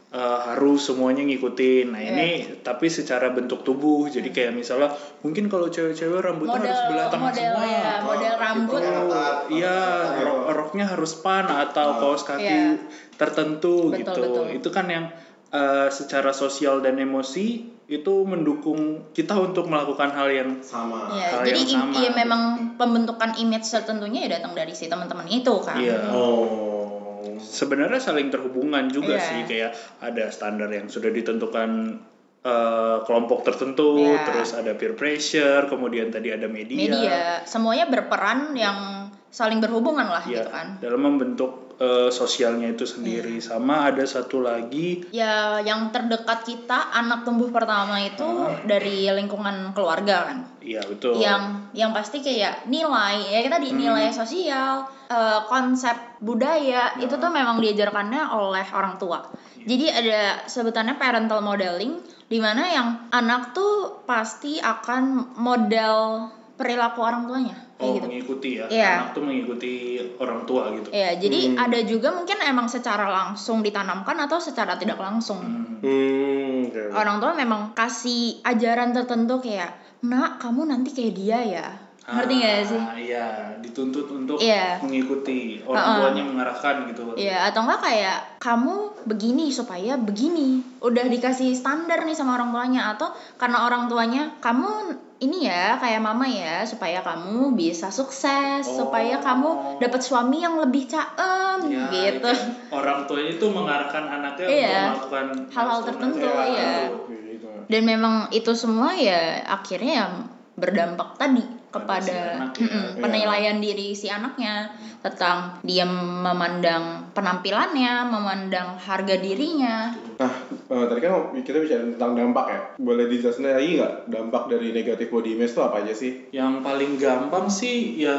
eh, 0.08 0.40
harus 0.46 0.86
semuanya 0.86 1.20
ngikutin 1.22 1.90
nah 1.90 2.00
ini 2.00 2.30
tapi 2.62 2.88
secara 2.88 3.28
bentuk 3.30 3.62
tubuh 3.62 4.08
jadi 4.08 4.30
kayak 4.30 4.54
misalnya 4.54 4.94
mungkin 5.20 5.48
kalau 5.48 5.68
cewek-cewek 5.68 6.22
rambutnya 6.22 6.58
Model 6.58 6.70
harus 6.70 6.84
belah 6.88 7.08
tengah 7.10 7.28
model 7.28 7.44
semua 7.44 7.66
ya, 7.66 7.92
model 8.00 8.32
Oh, 8.32 8.40
rambut. 8.40 8.80
gitu. 8.80 8.88
ketat. 8.88 9.36
Iya, 9.50 9.80
rok 10.22 10.42
roknya 10.50 10.86
harus 10.88 11.12
pan 11.18 11.46
atau 11.46 11.88
kaos 11.98 12.24
kaki 12.24 12.46
Iya. 12.46 12.72
tertentu 13.18 13.90
Betul, 13.90 14.00
gitu. 14.00 14.22
betul. 14.22 14.46
Itu 14.54 14.70
kan 14.70 14.86
yang 14.88 15.06
eh, 15.50 15.88
secara 15.88 16.32
sosial 16.32 16.80
dan 16.80 16.96
emosi 16.96 17.48
itu 17.88 18.14
mendukung 18.24 19.00
kita 19.12 19.32
untuk 19.34 19.66
melakukan 19.66 20.12
hal 20.12 20.28
yang 20.28 20.50
Sama. 20.60 21.08
Ya, 21.10 21.40
hal 21.40 21.48
jadi 21.48 21.62
yang 21.64 21.88
sama. 21.88 21.96
ya 21.98 22.12
memang 22.12 22.42
pembentukan 22.76 23.32
image 23.38 23.64
tertentunya 23.64 24.28
ya 24.28 24.40
datang 24.40 24.52
dari 24.52 24.76
si 24.76 24.88
teman-teman 24.88 25.24
itu 25.26 25.54
kan. 25.64 25.80
iya. 25.80 26.12
Oh. 26.12 27.40
Sebenarnya 27.40 28.02
saling 28.02 28.28
terhubungan 28.28 28.90
juga 28.90 29.16
Iya. 29.16 29.24
sih 29.24 29.40
kayak 29.46 29.72
ada 30.00 30.28
standar 30.28 30.68
yang 30.68 30.88
sudah 30.88 31.10
ditentukan 31.10 32.02
eh, 32.40 32.98
kelompok 33.04 33.44
tertentu, 33.44 34.00
Iya. 34.00 34.24
terus 34.24 34.52
ada 34.52 34.72
peer 34.72 34.96
pressure, 34.96 35.68
kemudian 35.68 36.08
tadi 36.08 36.32
ada 36.32 36.48
media. 36.48 36.80
Media 36.80 37.20
semuanya 37.44 37.88
berperan 37.88 38.56
yang 38.56 39.08
saling 39.28 39.60
berhubungan 39.60 40.08
lah 40.08 40.24
Iya, 40.24 40.44
gitu 40.44 40.50
kan. 40.50 40.68
dalam 40.80 41.02
membentuk 41.04 41.67
eh, 41.78 42.10
sosialnya 42.10 42.74
itu 42.74 42.84
sendiri. 42.84 43.38
Sama 43.38 43.94
ada 43.94 44.02
satu 44.04 44.42
lagi 44.42 45.06
Ya 45.14 45.62
yang 45.62 45.94
terdekat 45.94 46.42
kita 46.44 46.90
anak 46.92 47.22
tumbuh 47.22 47.54
pertama 47.54 48.02
itu 48.02 48.26
Ah. 48.26 48.58
dari 48.66 49.06
lingkungan 49.10 49.72
keluarga 49.78 50.34
kan. 50.34 50.38
Iya 50.60 50.82
betul. 50.86 51.22
Yang 51.22 51.44
yang 51.78 51.92
pasti 51.94 52.20
kayak 52.20 52.66
nilai 52.66 53.22
ya 53.30 53.40
kita 53.46 53.62
di 53.62 53.70
Hmm. 53.72 53.80
nilai 53.80 54.10
sosial, 54.10 54.90
eh, 55.08 55.40
konsep 55.46 55.96
budaya 56.20 56.98
itu 56.98 57.14
Nah. 57.14 57.22
tuh 57.22 57.32
memang 57.32 57.58
diajarkannya 57.62 58.34
oleh 58.34 58.66
orang 58.74 58.98
tua. 58.98 59.22
Iya. 59.62 59.66
Jadi 59.68 59.86
ada 59.92 60.22
sebutannya 60.50 60.96
parental 60.98 61.46
modeling 61.46 62.02
di 62.28 62.40
mana 62.42 62.66
yang 62.68 62.88
anak 63.14 63.54
tuh 63.54 64.04
pasti 64.04 64.58
akan 64.60 65.36
model 65.38 66.28
perilaku 66.58 67.00
orang 67.00 67.30
tuanya 67.30 67.67
Oh, 67.78 67.94
gitu. 67.94 68.10
mengikuti 68.10 68.50
ya. 68.58 68.66
Iya. 68.68 68.92
Anak 69.06 69.10
tuh 69.14 69.22
mengikuti 69.22 69.74
orang 70.18 70.42
tua 70.44 70.74
gitu. 70.74 70.90
Ya, 70.90 71.14
jadi 71.14 71.54
Hmm. 71.54 71.62
ada 71.62 71.80
juga 71.86 72.10
mungkin 72.10 72.42
emang 72.42 72.66
secara 72.66 73.06
langsung 73.06 73.62
ditanamkan 73.62 74.18
atau 74.18 74.42
secara 74.42 74.76
tidak 74.76 74.98
langsung. 74.98 75.38
Hmm. 75.46 75.78
Hmm. 75.86 76.66
Orang 76.90 77.22
tua 77.22 77.38
memang 77.38 77.72
kasih 77.72 78.42
ajaran 78.42 78.92
tertentu 78.92 79.38
kayak, 79.38 79.78
"Nak, 80.04 80.42
kamu 80.42 80.68
nanti 80.68 80.90
kayak 80.90 81.14
dia 81.14 81.40
ya." 81.40 81.68
Ngerti 82.08 82.34
nggak 82.34 82.58
sih? 82.64 82.80
Ah, 82.80 82.96
Iya, 82.98 83.26
dituntut 83.60 84.08
untuk 84.10 84.40
Iya. 84.40 84.80
mengikuti 84.80 85.60
orang 85.62 85.84
Ha-ha. 85.84 85.98
tuanya 86.02 86.24
mengarahkan 86.24 86.76
gitu. 86.88 87.02
Iya, 87.14 87.52
atau 87.52 87.68
enggak 87.68 87.84
kayak 87.84 88.18
kamu 88.40 88.74
begini 89.06 89.52
supaya 89.52 90.00
begini. 90.00 90.64
Udah 90.80 91.04
dikasih 91.04 91.52
standar 91.52 92.08
nih 92.08 92.16
sama 92.16 92.40
orang 92.40 92.56
tuanya 92.56 92.96
atau 92.96 93.12
karena 93.36 93.68
orang 93.68 93.86
tuanya 93.86 94.32
kamu 94.40 94.96
ini 95.18 95.50
ya 95.50 95.82
kayak 95.82 95.98
mama 95.98 96.30
ya 96.30 96.62
supaya 96.62 97.02
kamu 97.02 97.58
bisa 97.58 97.90
sukses, 97.90 98.64
Oh. 98.70 98.86
supaya 98.86 99.18
kamu 99.18 99.80
dapat 99.82 100.02
suami 100.02 100.46
yang 100.46 100.62
lebih 100.62 100.86
caem 100.86 101.60
Ya, 101.68 101.90
gitu. 101.90 102.30
itu 102.30 102.32
orang 102.70 103.10
tuanya 103.10 103.32
itu 103.34 103.46
mengarahkan 103.50 104.04
anaknya 104.06 104.46
Iya. 104.46 104.62
untuk 104.62 105.10
melakukan 105.10 105.26
Hal-hal 105.50 105.80
tertentu, 105.82 106.28
iya. 106.28 106.74
Gitu. 107.10 107.48
Dan 107.66 107.82
memang 107.84 108.30
itu 108.30 108.52
semua 108.54 108.94
ya 108.94 109.42
akhirnya 109.44 109.94
yang 110.06 110.14
berdampak 110.54 111.18
tadi 111.18 111.42
Pada 111.86 112.02
si 112.02 112.10
kepada 112.10 112.26
anak 112.40 112.52
ya. 112.58 112.66
Iya. 112.66 112.82
penilaian 112.98 113.58
diri 113.60 113.88
si 113.94 114.08
anaknya 114.08 114.72
tentang 114.98 115.62
dia 115.62 115.86
memandang 115.86 117.14
penampilannya, 117.14 118.10
memandang 118.10 118.76
harga 118.82 119.16
dirinya. 119.18 119.94
Nah, 120.18 120.34
eh, 120.50 120.86
tadi 120.90 121.00
kan 121.00 121.38
kita 121.38 121.58
bicara 121.62 121.84
tentang 121.86 122.12
dampak 122.18 122.46
ya. 122.50 122.62
Boleh 122.82 123.06
dijelasin 123.06 123.46
lagi 123.46 123.78
nggak 123.78 123.94
dampak 124.10 124.44
dari 124.50 124.74
negatif 124.74 125.08
body 125.14 125.38
image 125.38 125.54
itu 125.54 125.62
apa 125.62 125.86
aja 125.86 125.94
sih? 125.94 126.12
Yang 126.34 126.54
paling 126.66 126.92
gampang 126.98 127.46
sih 127.48 128.02
ya 128.02 128.18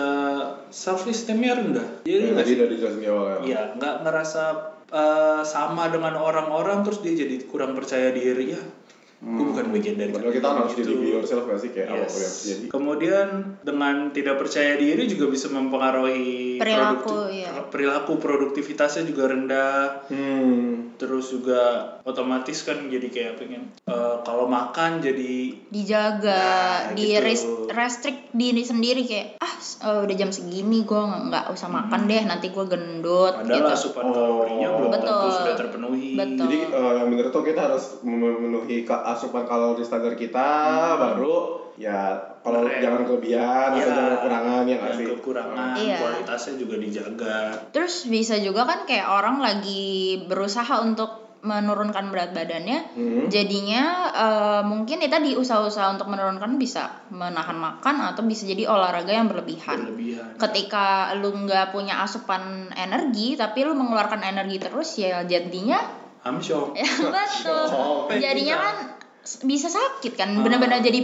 self 0.71 1.05
esteemnya 1.11 1.59
rendah. 1.59 1.87
Jadi 2.07 2.15
Yang 2.15 2.31
nggak 2.31 2.39
tadi 2.39 2.51
sih? 2.51 2.57
udah 2.57 2.69
dijelasin 2.71 3.01
di 3.03 3.09
awal 3.11 3.27
ya. 3.27 3.39
Iya, 3.43 3.63
nggak 3.77 3.95
ngerasa 4.07 4.43
eh, 4.89 5.43
sama 5.45 5.93
dengan 5.93 6.15
orang-orang 6.17 6.81
terus 6.81 7.03
dia 7.03 7.13
jadi 7.13 7.37
kurang 7.45 7.75
percaya 7.75 8.15
diri 8.15 8.55
ya. 8.57 8.63
Gue 9.19 9.45
bukan 9.45 9.71
bagian 9.71 9.97
dari 9.97 10.11
Padahal 10.11 10.31
kita 10.31 10.47
harus 10.49 10.73
gitu. 10.73 10.81
jadi 10.81 10.93
be 10.95 11.09
yourself 11.13 11.43
gak 11.45 11.59
sih 11.59 11.71
kayak 11.71 11.89
apa 11.91 11.99
Yes. 12.01 12.15
yang 12.15 12.35
jadi. 12.49 12.65
Kemudian 12.69 13.27
dengan 13.61 13.95
tidak 14.09 14.37
percaya 14.37 14.73
diri 14.75 15.05
juga 15.05 15.27
bisa 15.27 15.47
mempengaruhi 15.49 16.55
Perilaku, 16.57 17.03
produkti- 17.03 17.35
iya. 17.37 17.51
perilaku 17.65 18.13
produktivitasnya 18.17 19.03
juga 19.05 19.23
rendah. 19.27 20.07
Hmm. 20.07 20.95
Terus 20.95 21.31
juga 21.31 21.63
otomatis 22.03 22.59
kan 22.61 22.79
jadi 22.85 23.07
kayak 23.07 23.35
pengen 23.37 23.75
eh, 23.85 24.17
kalau 24.21 24.47
makan 24.47 24.99
jadi 24.99 25.35
dijaga, 25.69 26.43
Nah, 26.85 26.95
di 26.95 27.07
gitu. 27.09 27.19
res- 27.21 27.47
restrict 27.69 28.31
diri 28.33 28.63
sendiri 28.63 29.03
kayak 29.03 29.39
ah 29.39 29.55
eh, 29.81 30.01
udah 30.01 30.17
jam 30.17 30.29
segini 30.29 30.83
gue 30.85 30.99
nggak 31.25 31.51
usah 31.51 31.67
makan 31.69 32.07
deh 32.07 32.23
nanti 32.25 32.49
gue 32.49 32.65
gendut 32.65 33.35
padahal 33.37 33.51
gitu. 33.57 33.71
asupan 33.73 34.05
Oh. 34.05 34.13
kalorinya 34.13 34.69
belum 34.73 34.91
tentu 34.93 35.07
Betul. 35.09 35.31
sudah 35.33 35.55
terpenuhi. 35.57 36.11
Betul. 36.15 36.39
Jadi 36.41 36.57
eh, 36.69 36.93
yang 36.97 37.09
bener 37.09 37.27
tuh 37.29 37.43
kita 37.45 37.61
harus 37.65 37.85
memenuhi 38.01 38.77
ka- 38.85 39.07
asupan 39.11 39.45
kalori 39.45 39.81
standar 39.81 40.13
kita 40.13 40.49
baru 40.95 41.37
ya 41.75 42.17
kalau 42.41 42.65
Bener. 42.65 42.81
jangan 42.81 43.03
kelebihan 43.05 43.69
atau 43.71 43.79
Iya. 43.79 43.87
jangan 43.89 44.11
kekurangan 44.17 44.63
ya 44.63 44.75
nggak 44.75 44.91
Yang 44.91 44.99
sih? 44.99 45.07
kekurangan 45.15 45.75
Iya. 45.77 45.97
kualitasnya 45.97 46.55
juga 46.57 46.75
dijaga. 46.77 47.37
Terus 47.71 47.95
bisa 48.05 48.35
juga 48.37 48.63
kan 48.65 48.83
kayak 48.83 49.07
orang 49.07 49.39
lagi 49.39 49.87
berusaha 50.25 50.75
untuk 50.81 51.11
menurunkan 51.39 52.11
berat 52.11 52.35
badannya, 52.35 52.99
Hmm. 52.99 53.31
jadinya 53.31 53.83
eh, 54.11 54.63
mungkin 54.65 54.99
ya 54.99 55.07
tadi 55.07 55.39
usaha-usaha 55.39 55.95
untuk 55.95 56.11
menurunkan 56.11 56.59
bisa 56.59 57.07
menahan 57.09 57.55
makan 57.55 58.11
atau 58.11 58.27
bisa 58.27 58.43
jadi 58.43 58.67
olahraga 58.67 59.15
yang 59.15 59.31
berlebihan. 59.31 59.87
Berlebihan. 59.87 60.35
Ketika 60.35 61.15
lu 61.15 61.31
nggak 61.31 61.71
punya 61.71 62.03
asupan 62.03 62.43
energi 62.75 63.39
tapi 63.39 63.63
lu 63.63 63.79
mengeluarkan 63.79 64.19
energi 64.21 64.59
terus 64.59 64.99
ya 64.99 65.23
jadinya 65.23 65.79
Amsyong. 66.19 66.75
ya 66.83 66.91
betul. 67.07 68.11
Jadinya 68.11 68.57
kita- 68.59 68.67
kan 68.67 68.77
bisa 69.39 69.67
sakit 69.67 70.13
kan, 70.15 70.31
Ah. 70.31 70.41
benar-benar 70.41 70.81
jadi 70.81 71.01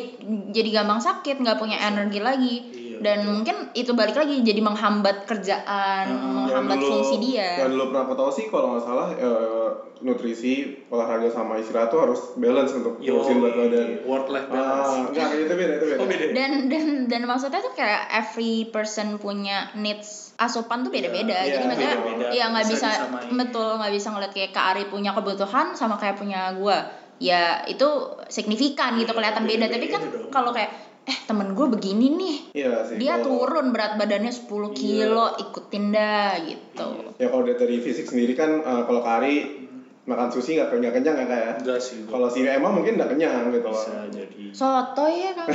jadi 0.51 0.71
gampang 0.75 0.99
sakit, 0.99 1.37
nggak 1.39 1.57
punya 1.57 1.77
energi 1.79 2.19
lagi. 2.19 2.57
Iya, 2.65 2.97
Dan 2.97 3.19
betul. 3.21 3.31
mungkin 3.31 3.57
itu 3.75 3.93
balik 3.93 4.15
lagi 4.15 4.41
jadi 4.41 4.61
menghambat 4.61 5.27
kerjaan, 5.27 6.07
Ah, 6.07 6.33
menghambat 6.41 6.79
dulu- 6.79 6.91
fungsi 6.95 7.17
dia. 7.21 7.61
Yang 7.61 7.71
dulu 7.73 7.85
pernah 7.87 8.03
aku 8.03 8.15
tahu 8.15 8.31
sih 8.31 8.45
kalau 8.49 8.67
nggak 8.71 8.85
salah 8.85 9.09
eh, 9.13 9.69
nutrisi, 10.01 10.55
olahraga 10.87 11.27
sama 11.29 11.57
istirahat 11.57 11.89
tuh 11.89 12.01
harus 12.01 12.21
balance 12.35 12.73
untuk 12.73 12.99
ngurusin 12.99 13.37
berat 13.37 13.57
badan. 13.59 13.89
work 14.05 14.27
life 14.29 14.47
balance. 14.47 14.89
Ah, 14.91 15.07
enggak, 15.07 15.29
itu 15.35 15.55
beda, 15.55 15.73
itu 15.75 15.87
beda. 15.87 15.97
Oh, 15.97 16.07
beda. 16.07 16.25
Dan 16.31 16.51
dan 16.69 16.85
dan 17.07 17.23
maksudnya 17.25 17.61
tuh 17.61 17.73
kayak 17.73 18.03
every 18.09 18.69
person 18.69 19.17
punya 19.17 19.69
needs 19.75 20.33
asupan 20.37 20.83
tuh 20.83 20.91
beda-beda. 20.91 21.35
Iya, 21.41 21.51
jadi 21.53 21.65
maksudnya 21.65 21.95
ya 22.31 22.45
nggak 22.49 22.67
Bisa 22.67 22.89
bisa, 22.91 23.05
betul 23.33 23.69
nggak 23.75 23.93
bisa 23.93 24.09
ngeliat 24.09 24.33
kayak 24.33 24.51
Kak 24.51 24.67
Ari 24.73 24.85
punya 24.87 25.11
kebutuhan 25.11 25.73
sama 25.73 25.95
kayak 25.95 26.15
punya 26.15 26.53
gua. 26.53 26.85
Ya 27.17 27.63
itu 27.65 27.87
signifikan 28.27 28.97
gitu 28.97 29.09
Iya, 29.09 29.17
kelihatan 29.17 29.45
beda. 29.45 29.67
Tapi 29.69 29.87
kan 29.87 30.03
beda 30.03 30.19
dong. 30.19 30.31
kalau 30.31 30.51
kayak 30.51 30.71
eh 31.05 31.19
temen 31.23 31.53
gue 31.53 31.69
begini 31.69 32.07
nih 32.11 32.37
Iya 32.57 32.81
sih. 32.83 32.97
dia 32.97 33.21
kalau- 33.21 33.45
turun 33.45 33.71
berat 33.71 33.95
badannya 33.95 34.33
10 34.33 34.49
Iya. 34.67 34.73
kilo 34.73 35.27
ikutin 35.39 35.85
dah 35.91 36.33
gitu 36.41 36.89
Ya 37.15 37.29
kalau 37.29 37.45
dari- 37.45 37.77
fisik 37.79 38.09
sendiri 38.09 38.33
kan 38.33 38.51
eh, 38.59 38.83
kalau 38.83 39.05
Kari 39.05 39.64
makan 40.05 40.29
sushi 40.29 40.55
nggak 40.55 40.69
kenyang 40.69 40.93
kenyang 40.93 41.17
ya 41.17 41.27
kayak. 41.27 41.53
Enggak 41.59 41.81
sih. 41.81 42.05
Kalau 42.05 42.27
si 42.27 42.43
Emma 42.43 42.69
mungkin 42.69 42.95
nggak 42.95 43.11
kenyang 43.11 43.49
gitu 43.49 43.65
loh. 43.65 43.73
bisa 43.75 44.05
jadi 44.09 44.43
soto 44.51 45.05
ya 45.05 45.35
kan 45.35 45.49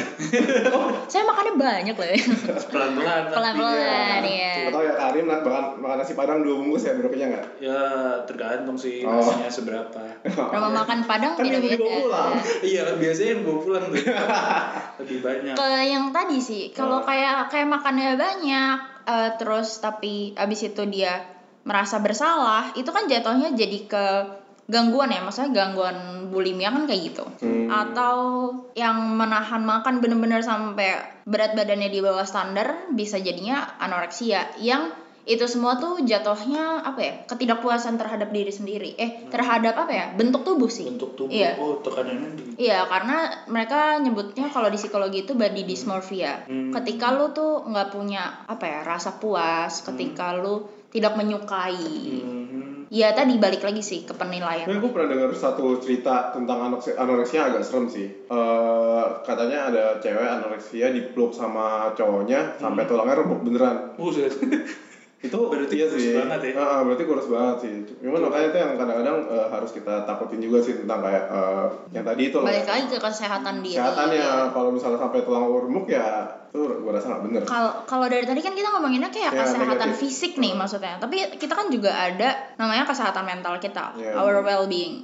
saya 1.11 1.23
makannya 1.23 1.53
banyak 1.55 1.95
loh 1.95 2.03
ya 2.05 2.19
pelan-pelan. 2.67 3.21
pelan-pelan 3.29 4.21
ya 4.25 4.53
Atau 4.67 4.81
ya 4.81 4.93
Karim 4.93 5.25
nak 5.25 5.39
makan 5.41 5.63
makan 5.79 5.97
nasi 5.97 6.13
padang 6.13 6.41
dua 6.41 6.57
bungkus 6.57 6.83
ya 6.83 6.93
baru 6.93 7.07
kenyang 7.07 7.31
nggak? 7.31 7.47
Ya 7.59 7.79
tergantung 8.25 8.75
sih 8.75 9.01
Oh. 9.01 9.15
nasinya 9.15 9.47
seberapa. 9.47 10.01
rumah 10.25 10.71
makan 10.81 10.99
padang 11.03 11.33
Kan 11.33 11.45
yang 11.45 11.61
dibawa 11.61 11.95
pulang. 12.01 12.31
iya 12.61 12.83
biasanya 12.91 13.29
yang 13.31 13.41
bawa 13.43 13.57
pulang 13.61 13.83
tuh 13.85 14.03
lebih 14.99 15.17
banyak. 15.21 15.53
ke 15.55 15.67
yang 15.85 16.05
tadi 16.09 16.37
sih 16.39 16.63
kalau 16.69 16.99
Oh. 16.99 17.03
kayak 17.03 17.47
kayak 17.47 17.69
makannya 17.69 18.15
banyak 18.15 18.75
eh, 19.05 19.29
terus 19.35 19.79
tapi 19.79 20.33
abis 20.33 20.67
itu 20.67 20.83
dia 20.85 21.38
merasa 21.67 21.99
bersalah 21.99 22.71
itu 22.75 22.87
kan 22.89 23.05
jatuhnya 23.07 23.51
jadi 23.53 23.79
ke 23.85 24.05
gangguan 24.69 25.09
ya 25.09 25.25
maksudnya 25.25 25.49
gangguan 25.65 26.29
bulimia 26.29 26.69
kan 26.69 26.85
kayak 26.85 27.01
gitu 27.09 27.25
Hmm. 27.41 27.67
atau 27.73 28.17
yang 28.77 29.17
menahan 29.17 29.65
makan 29.65 29.97
bener-bener 29.97 30.45
sampai 30.45 31.01
berat 31.25 31.57
badannya 31.57 31.89
di 31.89 31.99
bawah 32.05 32.21
standar 32.25 32.93
bisa 32.93 33.17
jadinya 33.17 33.65
anoreksia 33.81 34.45
yang 34.61 34.93
itu 35.29 35.45
semua 35.45 35.77
tuh 35.77 36.01
jatuhnya 36.01 36.81
apa 36.81 36.99
ya 37.05 37.13
ketidakpuasan 37.29 38.01
terhadap 38.01 38.33
diri 38.33 38.49
sendiri 38.49 38.97
eh 38.97 39.29
terhadap 39.29 39.77
apa 39.77 39.93
ya 39.93 40.05
bentuk 40.17 40.41
tubuh 40.41 40.65
sih 40.69 40.89
Bentuk 40.89 41.13
tubuh. 41.13 41.29
Iya. 41.29 41.53
Oh 41.61 41.77
tekanannya 41.85 42.29
di. 42.33 42.43
Iya, 42.65 42.89
karena 42.89 43.45
mereka 43.45 44.01
nyebutnya 44.01 44.49
kalau 44.49 44.73
di 44.73 44.81
psikologi 44.81 45.29
itu 45.29 45.37
body 45.37 45.69
dysmorphia. 45.69 46.49
Hmm. 46.49 46.73
Ketika 46.73 47.13
lu 47.13 47.29
tuh 47.29 47.61
nggak 47.61 47.93
punya 47.93 48.41
apa 48.49 48.65
ya 48.65 48.79
rasa 48.81 49.21
puas, 49.21 49.85
ketika 49.85 50.33
lu 50.33 50.65
tidak 50.89 51.13
menyukai. 51.17 51.85
Mhm. 52.25 52.89
Ya 52.89 53.13
tadi 53.13 53.37
balik 53.37 53.61
lagi 53.61 53.85
sih 53.85 54.01
ke 54.01 54.17
penilaian. 54.17 54.65
Tapi 54.65 54.81
aku 54.81 54.89
pernah 54.89 55.13
dengar 55.13 55.29
satu 55.37 55.77
cerita 55.77 56.33
tentang 56.33 56.73
anoreksia, 56.73 57.53
agak 57.53 57.61
serem 57.61 57.85
sih. 57.85 58.09
Eh, 58.09 59.05
katanya 59.21 59.69
ada 59.69 59.83
cewek 60.01 60.25
anoreksia 60.25 60.89
dipeluk 60.89 61.29
sama 61.29 61.93
cowoknya 61.93 62.57
sampai 62.57 62.89
tulangnya 62.89 63.21
rebuk 63.21 63.45
beneran. 63.45 63.93
Buset. 63.93 64.33
Itu 65.19 65.51
Berarti 65.51 65.75
iya 65.75 65.85
kurus 65.85 65.99
sih. 66.01 66.15
banget 66.15 66.39
ya? 66.41 66.51
Ah, 66.55 66.63
ah, 66.63 66.79
berarti 66.81 67.03
kurus 67.03 67.27
banget 67.27 67.55
sih. 67.59 67.73
Cuman 67.99 68.23
makanya 68.23 68.47
itu 68.47 68.57
yang 68.57 68.71
kadang-kadang 68.73 69.17
eh, 69.27 69.47
harus 69.49 69.71
kita 69.71 69.93
takutin 70.03 70.39
juga 70.39 70.57
sih 70.59 70.79
tentang 70.79 70.99
kayak 70.99 71.23
eh, 71.27 71.65
yang 71.91 72.05
tadi 72.07 72.23
itu 72.25 72.37
loh. 72.39 72.47
Balik 72.47 72.63
lagi 72.65 72.85
ke 72.87 72.97
kesehatan 72.97 73.55
diri. 73.59 73.75
Kesehatannya 73.75 74.27
kalau 74.49 74.69
misalnya 74.71 74.95
sampai 74.97 75.19
tulang 75.21 75.43
remuk 75.45 75.85
ya 75.85 76.07
itu 76.49 76.59
gua 76.81 76.91
rasa 76.91 77.05
nggak 77.09 77.23
bener. 77.27 77.41
Kalau 77.43 77.71
kalau 77.83 78.07
dari 78.07 78.23
tadi 78.23 78.39
kan 78.39 78.53
kita 78.53 78.69
ngomonginnya 78.69 79.11
kayak 79.11 79.29
Ya, 79.29 79.43
kesehatan 79.43 79.69
negatif. 79.91 79.99
fisik 79.99 80.33
nih 80.35 80.55
maksudnya. 80.55 80.95
Tapi 80.97 81.35
kita 81.35 81.53
kan 81.53 81.67
juga 81.67 81.91
ada 81.91 82.29
namanya 82.55 82.87
kesehatan 82.87 83.21
mental 83.21 83.59
kita, 83.59 83.93
Ya, 83.93 84.15
our 84.15 84.39
benar. 84.39 84.63
well-being. 84.63 85.03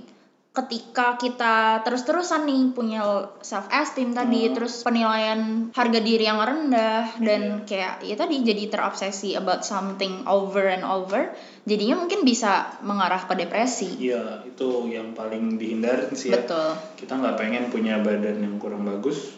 Ketika 0.56 1.20
kita 1.20 1.84
terus-terusan 1.84 2.48
nih 2.48 2.72
punya 2.72 3.04
self 3.44 3.68
esteem 3.68 4.15
tadi, 4.15 4.48
Hmm. 4.48 4.54
terus 4.56 4.82
penilaian 4.82 5.68
harga 5.76 6.00
diri 6.00 6.24
yang 6.24 6.39
rendah 6.39 7.20
Iya. 7.20 7.20
dan 7.20 7.41
kayak 7.68 8.00
ya 8.02 8.15
tadi 8.15 8.39
jadi 8.39 8.72
terobsesi 8.72 9.36
about 9.36 9.68
something 9.68 10.24
over 10.24 10.72
and 10.72 10.88
over, 10.88 11.36
jadinya 11.63 12.00
mungkin 12.00 12.24
bisa 12.24 12.72
mengarah 12.80 13.28
ke 13.28 13.36
depresi. 13.36 14.00
Iya 14.00 14.48
itu 14.48 14.88
yang 14.88 15.12
paling 15.12 15.60
dihindarin 15.60 16.15
sih 16.15 16.32
ya. 16.32 16.39
Betul. 16.39 16.72
Kita 16.96 17.20
nggak 17.20 17.36
pengen 17.36 17.63
punya 17.68 18.00
badan 18.00 18.39
yang 18.39 18.56
kurang 18.56 18.88
bagus. 18.88 19.36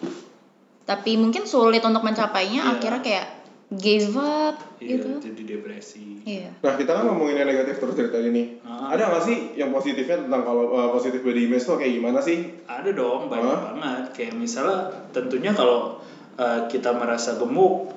Tapi 0.86 1.18
mungkin 1.18 1.44
sulit 1.44 1.82
untuk 1.82 2.00
mencapainya 2.00 2.62
Iya. 2.64 2.72
akhirnya 2.78 3.02
kayak 3.02 3.28
give 3.70 4.16
up 4.16 4.56
Iya 4.78 4.96
gitu. 4.96 5.10
jadi 5.22 5.42
depresi. 5.50 6.24
Iya. 6.24 6.56
Nah 6.62 6.74
kita 6.74 6.92
kan 6.94 7.04
ngomongin 7.06 7.36
yang 7.38 7.50
negatif 7.50 7.78
terus 7.78 7.94
dari 7.94 8.08
tadi 8.08 8.28
nih. 8.30 8.48
Ah. 8.62 8.96
Ada 8.96 9.04
nggak 9.06 9.24
sih 9.24 9.38
yang 9.54 9.70
positifnya 9.70 10.24
tentang 10.24 10.42
kalau 10.42 10.72
eh, 10.72 10.90
positif 10.90 11.20
body 11.20 11.42
image 11.44 11.64
tuh 11.64 11.76
kayak 11.76 11.94
gimana 11.94 12.20
sih? 12.20 12.64
Ada 12.64 12.90
dong 12.92 13.28
banyak 13.28 13.44
Hah? 13.44 13.62
banget. 13.74 14.04
Kayak 14.14 14.34
misalnya 14.38 14.80
tentunya 15.10 15.52
kalau 15.52 16.00
uh, 16.36 16.60
kita 16.66 16.94
merasa 16.94 17.36
gemuk, 17.36 17.92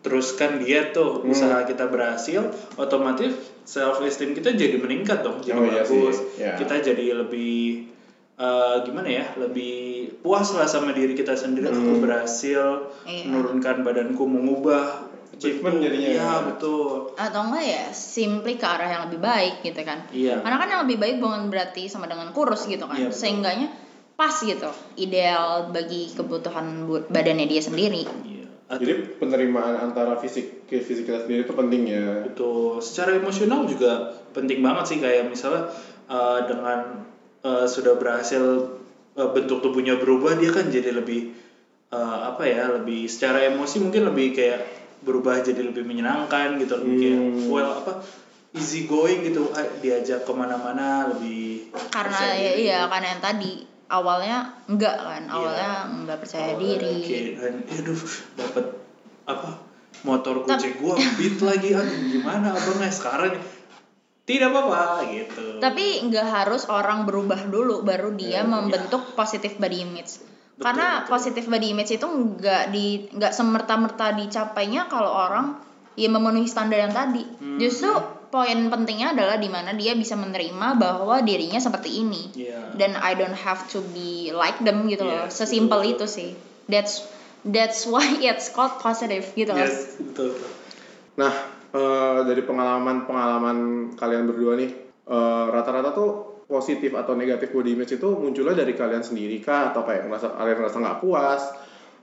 terus 0.00 0.32
kan 0.32 0.56
diet 0.56 0.92
tuh, 0.92 1.20
Hmm. 1.20 1.28
usaha 1.28 1.58
kita 1.62 1.84
berhasil, 1.86 2.40
otomatis 2.74 3.34
self 3.62 4.00
esteem 4.00 4.32
kita 4.32 4.50
jadi 4.50 4.78
meningkat 4.78 5.20
dong, 5.20 5.36
jadi 5.38 5.52
Oh, 5.54 5.66
iya 5.66 5.82
sih. 5.82 6.00
bagus. 6.00 6.16
Iya. 6.34 6.56
Kita 6.56 6.74
jadi 6.80 7.06
lebih 7.18 7.90
eh, 8.36 8.76
gimana 8.80 9.04
ya 9.04 9.36
lebih 9.36 9.76
puas 10.18 10.48
lah 10.50 10.64
sama 10.64 10.96
diri 10.96 11.12
kita 11.12 11.36
sendiri 11.36 11.68
aku 11.68 12.00
berhasil 12.00 12.88
Iya. 13.04 13.28
menurunkan 13.28 13.84
badanku 13.84 14.24
mengubah 14.24 15.09
Achievement 15.40 15.76
jadinya. 15.78 16.08
Iya 16.10 16.30
betul. 16.46 17.16
atau 17.16 17.40
enggak 17.42 17.64
ya 17.64 17.84
simply 17.90 18.54
ke 18.54 18.66
arah 18.66 18.88
yang 18.90 19.02
lebih 19.04 19.20
baik 19.20 19.54
gitu 19.62 19.80
kan 19.80 20.04
Iya. 20.10 20.38
karena 20.38 20.56
kan 20.56 20.68
yang 20.68 20.82
lebih 20.84 20.96
baik 20.96 21.16
bukan 21.18 21.48
berarti 21.48 21.84
sama 21.84 22.04
dengan 22.04 22.28
kurus 22.30 22.64
gitu 22.64 22.84
kan 22.84 22.94
Iya, 22.94 23.08
betul. 23.08 23.18
sehingganya 23.18 23.68
pas 24.14 24.36
gitu 24.36 24.68
ideal 24.96 25.48
bagi 25.68 26.10
kebutuhan 26.10 26.66
bu- 26.84 27.04
badannya 27.06 27.46
dia 27.46 27.58
sendiri 27.58 28.04
Iya. 28.22 28.46
Atau- 28.66 28.80
Jadi 28.80 28.92
penerimaan 29.16 29.74
antara 29.82 30.14
fisik 30.14 30.64
ke 30.64 30.78
fisik 30.78 31.02
kita 31.04 31.24
sendiri 31.24 31.42
itu 31.42 31.52
penting 31.52 31.82
ya. 31.84 32.22
Betul. 32.22 32.78
Secara 32.78 33.16
emosional 33.16 33.64
juga 33.64 33.92
penting 34.30 34.60
banget 34.60 34.84
sih 34.86 34.98
kayak 34.98 35.26
misalnya 35.26 35.74
uh, 36.06 36.44
dengan 36.44 37.02
uh, 37.40 37.66
sudah 37.66 37.96
berhasil 37.96 38.70
uh, 39.12 39.28
bentuk 39.28 39.58
tubuhnya 39.58 39.96
berubah 39.96 40.36
dia 40.36 40.48
kan 40.48 40.68
jadi 40.68 40.94
lebih 40.94 41.34
uh, 41.88 42.30
apa 42.30 42.46
ya 42.46 42.70
lebih 42.72 43.04
secara 43.04 43.42
emosi 43.44 43.82
mungkin 43.82 44.06
lebih 44.06 44.32
kayak 44.32 44.60
berubah 45.00 45.40
jadi 45.40 45.60
lebih 45.62 45.82
menyenangkan 45.82 46.56
gitu 46.56 46.76
lebih 46.76 46.94
kayak 46.96 47.18
Hmm. 47.20 47.48
well 47.48 47.70
apa 47.76 47.92
easy 48.52 48.84
going 48.84 49.22
gitu 49.22 49.48
ah, 49.50 49.64
diajak 49.78 50.22
ke 50.22 50.32
mana-mana 50.32 51.08
lebih 51.08 51.70
karena 51.88 52.18
ya 52.30 52.50
diri. 52.50 52.62
iya 52.62 52.78
karena 52.86 53.06
yang 53.10 53.22
tadi 53.22 53.52
awalnya 53.86 54.38
enggak 54.66 54.96
kan 54.96 55.22
awalnya 55.26 55.70
enggak 55.88 56.18
percaya 56.18 56.52
Awalnya 56.52 56.62
diri. 56.78 56.94
kayak, 57.00 57.26
dan 57.36 57.54
aduh 57.70 58.00
dapat 58.34 58.64
apa 59.24 59.50
motor 60.00 60.34
gojek 60.42 60.78
gua 60.78 60.94
beat 61.16 61.38
lagi 61.40 61.68
aduh 61.72 61.98
gimana 62.08 62.50
abangnya 62.50 62.88
sekarang 62.88 63.38
tidak 64.22 64.46
apa-apa 64.48 65.10
gitu. 65.10 65.58
Tapi 65.58 66.06
nggak 66.06 66.22
harus 66.22 66.62
orang 66.66 67.02
berubah 67.02 67.50
dulu 67.50 67.82
baru 67.82 68.14
dia 68.14 68.46
membentuk 68.46 69.14
positive 69.14 69.58
body 69.58 69.82
image 69.82 70.22
karena 70.60 71.08
positive 71.08 71.48
body 71.48 71.72
image 71.72 71.96
itu 71.96 72.06
nggak 72.06 72.70
di 72.70 73.08
nggak 73.16 73.32
semerta-merta 73.32 74.12
dicapainya 74.14 74.86
kalau 74.92 75.08
orang 75.08 75.56
ya 75.96 76.12
memenuhi 76.12 76.46
standar 76.46 76.84
yang 76.84 76.92
tadi. 76.92 77.24
Justru 77.58 77.90
poin 78.30 78.70
pentingnya 78.70 79.16
adalah 79.16 79.40
di 79.40 79.50
mana 79.50 79.74
dia 79.74 79.96
bisa 79.98 80.14
menerima 80.14 80.78
bahwa 80.78 81.18
dirinya 81.24 81.58
seperti 81.58 82.04
ini. 82.04 82.22
Iya. 82.36 82.60
dan 82.76 82.94
I 82.98 83.18
don't 83.18 83.34
have 83.34 83.66
to 83.74 83.82
be 83.90 84.30
like 84.30 84.58
them 84.62 84.86
gitu 84.86 85.02
loh. 85.02 85.26
Yes, 85.26 85.38
sesimpel 85.38 85.82
betul, 85.82 85.92
itu 85.96 86.06
sih. 86.06 86.30
That's 86.70 87.02
that's 87.42 87.88
why 87.88 88.06
it's 88.28 88.52
called 88.52 88.78
positive 88.78 89.26
gitu 89.34 89.50
loh. 89.50 89.66
Yes, 89.66 89.98
betul. 89.98 90.36
betul. 90.38 90.50
Nah, 91.18 91.32
eh, 91.74 92.18
dari 92.26 92.42
pengalaman-pengalaman 92.46 93.56
kalian 93.98 94.24
berdua 94.30 94.54
nih, 94.60 94.70
eh, 95.10 95.44
rata-rata 95.50 95.90
tuh 95.90 96.10
positif 96.50 96.90
atau 96.98 97.14
negatif 97.14 97.54
body 97.54 97.78
image 97.78 97.94
itu 97.94 98.08
munculnya 98.10 98.58
dari 98.58 98.74
kalian 98.74 99.06
sendiri 99.06 99.38
kah 99.38 99.70
atau 99.70 99.86
kayak 99.86 100.10
ngerasa 100.10 100.34
kalian 100.34 100.56
ngerasa 100.58 100.76
nggak 100.82 100.98
puas 100.98 101.42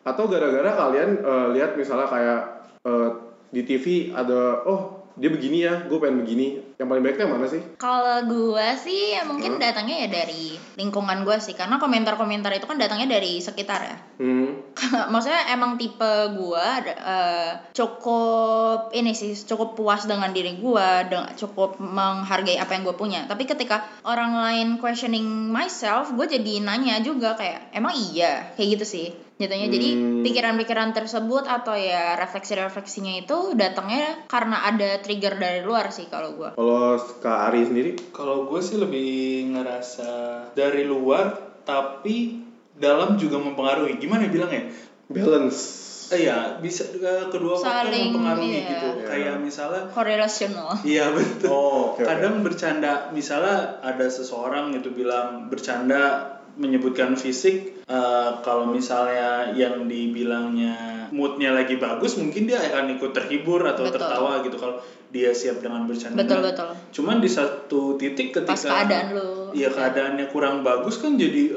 atau 0.08 0.24
gara-gara 0.32 0.72
kalian 0.72 1.10
eh, 1.20 1.48
lihat 1.60 1.76
misalnya 1.76 2.08
kayak 2.08 2.42
eh, 2.88 3.10
di 3.52 3.62
TV 3.68 4.16
ada 4.16 4.64
oh 4.64 4.98
dia 5.18 5.34
begini 5.34 5.66
ya, 5.66 5.90
gue 5.90 5.98
pengen 5.98 6.22
begini. 6.22 6.62
Yang 6.78 6.88
paling 6.94 7.04
baiknya 7.04 7.26
mana 7.26 7.50
sih? 7.50 7.62
Kalau 7.82 8.22
gua 8.30 8.78
sih 8.78 9.18
ya 9.18 9.26
mungkin 9.26 9.58
datangnya 9.58 10.06
ya 10.06 10.10
dari 10.14 10.54
lingkungan 10.78 11.26
gua 11.26 11.42
sih 11.42 11.58
karena 11.58 11.82
komentar-komentar 11.82 12.54
itu 12.54 12.70
kan 12.70 12.78
datangnya 12.78 13.18
dari 13.18 13.42
sekitar 13.42 13.82
ya. 13.82 13.98
Hmm. 14.22 14.47
Maksudnya 15.14 15.52
emang 15.54 15.76
tipe 15.76 16.12
gua 16.38 16.82
eh, 16.86 17.52
cukup 17.74 18.94
ini 18.94 19.12
sih 19.12 19.34
cukup 19.34 19.74
puas 19.74 20.06
dengan 20.06 20.30
diri 20.32 20.58
gua, 20.62 21.06
dengan 21.06 21.34
cukup 21.34 21.82
menghargai 21.82 22.58
apa 22.58 22.78
yang 22.78 22.84
gue 22.86 22.96
punya. 22.98 23.26
Tapi 23.26 23.44
ketika 23.50 23.84
orang 24.06 24.38
lain 24.38 24.68
questioning 24.78 25.26
myself, 25.50 26.14
gue 26.14 26.26
jadi 26.30 26.62
nanya 26.62 27.02
juga 27.02 27.34
kayak 27.36 27.74
emang 27.74 27.94
iya 27.94 28.54
kayak 28.56 28.80
gitu 28.80 28.86
sih. 28.86 29.08
Jatuhnya 29.38 29.70
jadi 29.70 29.90
Hmm. 29.94 30.26
pikiran-pikiran 30.26 30.98
tersebut 30.98 31.46
atau 31.46 31.78
ya 31.78 32.18
refleksi-refleksinya 32.18 33.22
itu 33.22 33.54
datangnya 33.54 34.26
karena 34.26 34.66
ada 34.66 34.98
trigger 34.98 35.38
dari 35.38 35.62
luar 35.62 35.94
sih 35.94 36.10
kalau 36.10 36.34
gua. 36.34 36.58
Kalau 36.58 36.98
Kak 37.22 37.54
Ari 37.54 37.70
sendiri, 37.70 37.92
Kalau 38.10 38.50
gue 38.50 38.58
sih 38.66 38.82
lebih 38.82 39.46
ngerasa 39.54 40.10
dari 40.58 40.90
luar, 40.90 41.62
tapi 41.62 42.47
dalam 42.78 43.18
juga 43.18 43.42
mempengaruhi. 43.42 43.98
Gimana 43.98 44.30
bilangnya? 44.30 44.70
balance. 45.12 45.60
Eh, 46.08 46.24
iya, 46.24 46.56
bisa 46.64 46.88
eh, 46.88 47.28
kedua 47.28 47.60
faktor 47.60 47.92
Saling, 47.92 48.16
mempengaruhi 48.16 48.64
iya. 48.64 48.70
gitu. 48.72 48.88
Iya. 48.96 49.08
Kayak 49.12 49.36
misalnya 49.44 49.84
Korelasional. 49.92 50.70
Iya 50.88 51.06
betul. 51.12 51.52
Oh, 51.52 51.92
oke. 51.92 52.04
Kadang 52.08 52.48
bercanda, 52.48 53.12
misalnya 53.12 53.84
ada 53.84 54.08
seseorang 54.08 54.72
gitu 54.72 54.96
bilang 54.96 55.52
bercanda 55.52 56.32
menyebutkan 56.56 57.20
fisik, 57.20 57.84
eh, 57.84 58.32
kalau 58.40 58.72
misalnya 58.72 59.52
yang 59.52 59.84
dibilangnya 59.92 61.12
moodnya 61.12 61.52
lagi 61.52 61.76
bagus, 61.76 62.16
mungkin 62.16 62.48
dia 62.48 62.64
akan 62.64 62.96
ikut 62.96 63.12
terhibur 63.12 63.68
atau 63.68 63.88
Betul. 63.88 64.00
tertawa 64.00 64.32
gitu 64.48 64.56
kalau 64.56 64.80
dia 65.12 65.36
siap 65.36 65.60
dengan 65.60 65.84
bercanda. 65.92 66.24
Betul 66.24 66.40
betul. 66.40 66.72
Cuman 66.96 67.20
di 67.20 67.28
satu 67.28 68.00
titik 68.00 68.32
ketika 68.32 68.56
Pas 68.56 68.64
keadaan 68.64 69.08
lu. 69.12 69.30
Iya 69.52 69.76
keadaannya 69.76 70.32
kurang 70.32 70.64
bagus 70.64 71.04
kan 71.04 71.20
jadi, 71.20 71.56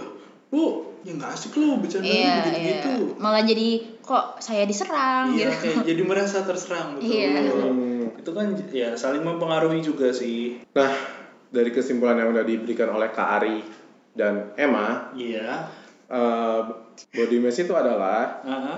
lu 0.51 0.90
ya 1.01 1.13
nggak 1.13 1.33
asik 1.33 1.57
lu 1.57 1.81
bercanda 1.81 2.05
Iya, 2.05 2.35
begitu 2.43 2.59
iya. 2.59 2.69
gitu. 2.77 2.95
Malah 3.17 3.43
jadi 3.43 3.69
kok 4.01 4.25
saya 4.39 4.63
diserang 4.65 5.33
Iya, 5.33 5.49
gitu. 5.49 5.57
kayak 5.73 5.87
jadi 5.89 6.03
merasa 6.05 6.39
terserang 6.43 6.87
betul. 6.95 7.09
Iya. 7.09 7.31
Hmm. 7.57 8.05
Itu 8.15 8.31
kan 8.31 8.47
ya 8.69 8.93
saling 8.95 9.23
mempengaruhi 9.23 9.81
juga 9.81 10.13
sih. 10.13 10.61
Nah, 10.71 10.93
dari 11.49 11.71
kesimpulan 11.71 12.15
yang 12.15 12.31
udah 12.31 12.45
diberikan 12.45 12.91
oleh 12.91 13.09
Kak 13.09 13.29
Ari 13.41 13.59
dan 14.13 14.53
Emma, 14.55 15.09
Iya. 15.15 15.73
eh, 16.07 16.61
body 17.09 17.35
image 17.39 17.61
itu 17.61 17.73
adalah 17.73 18.45
Aha. 18.45 18.75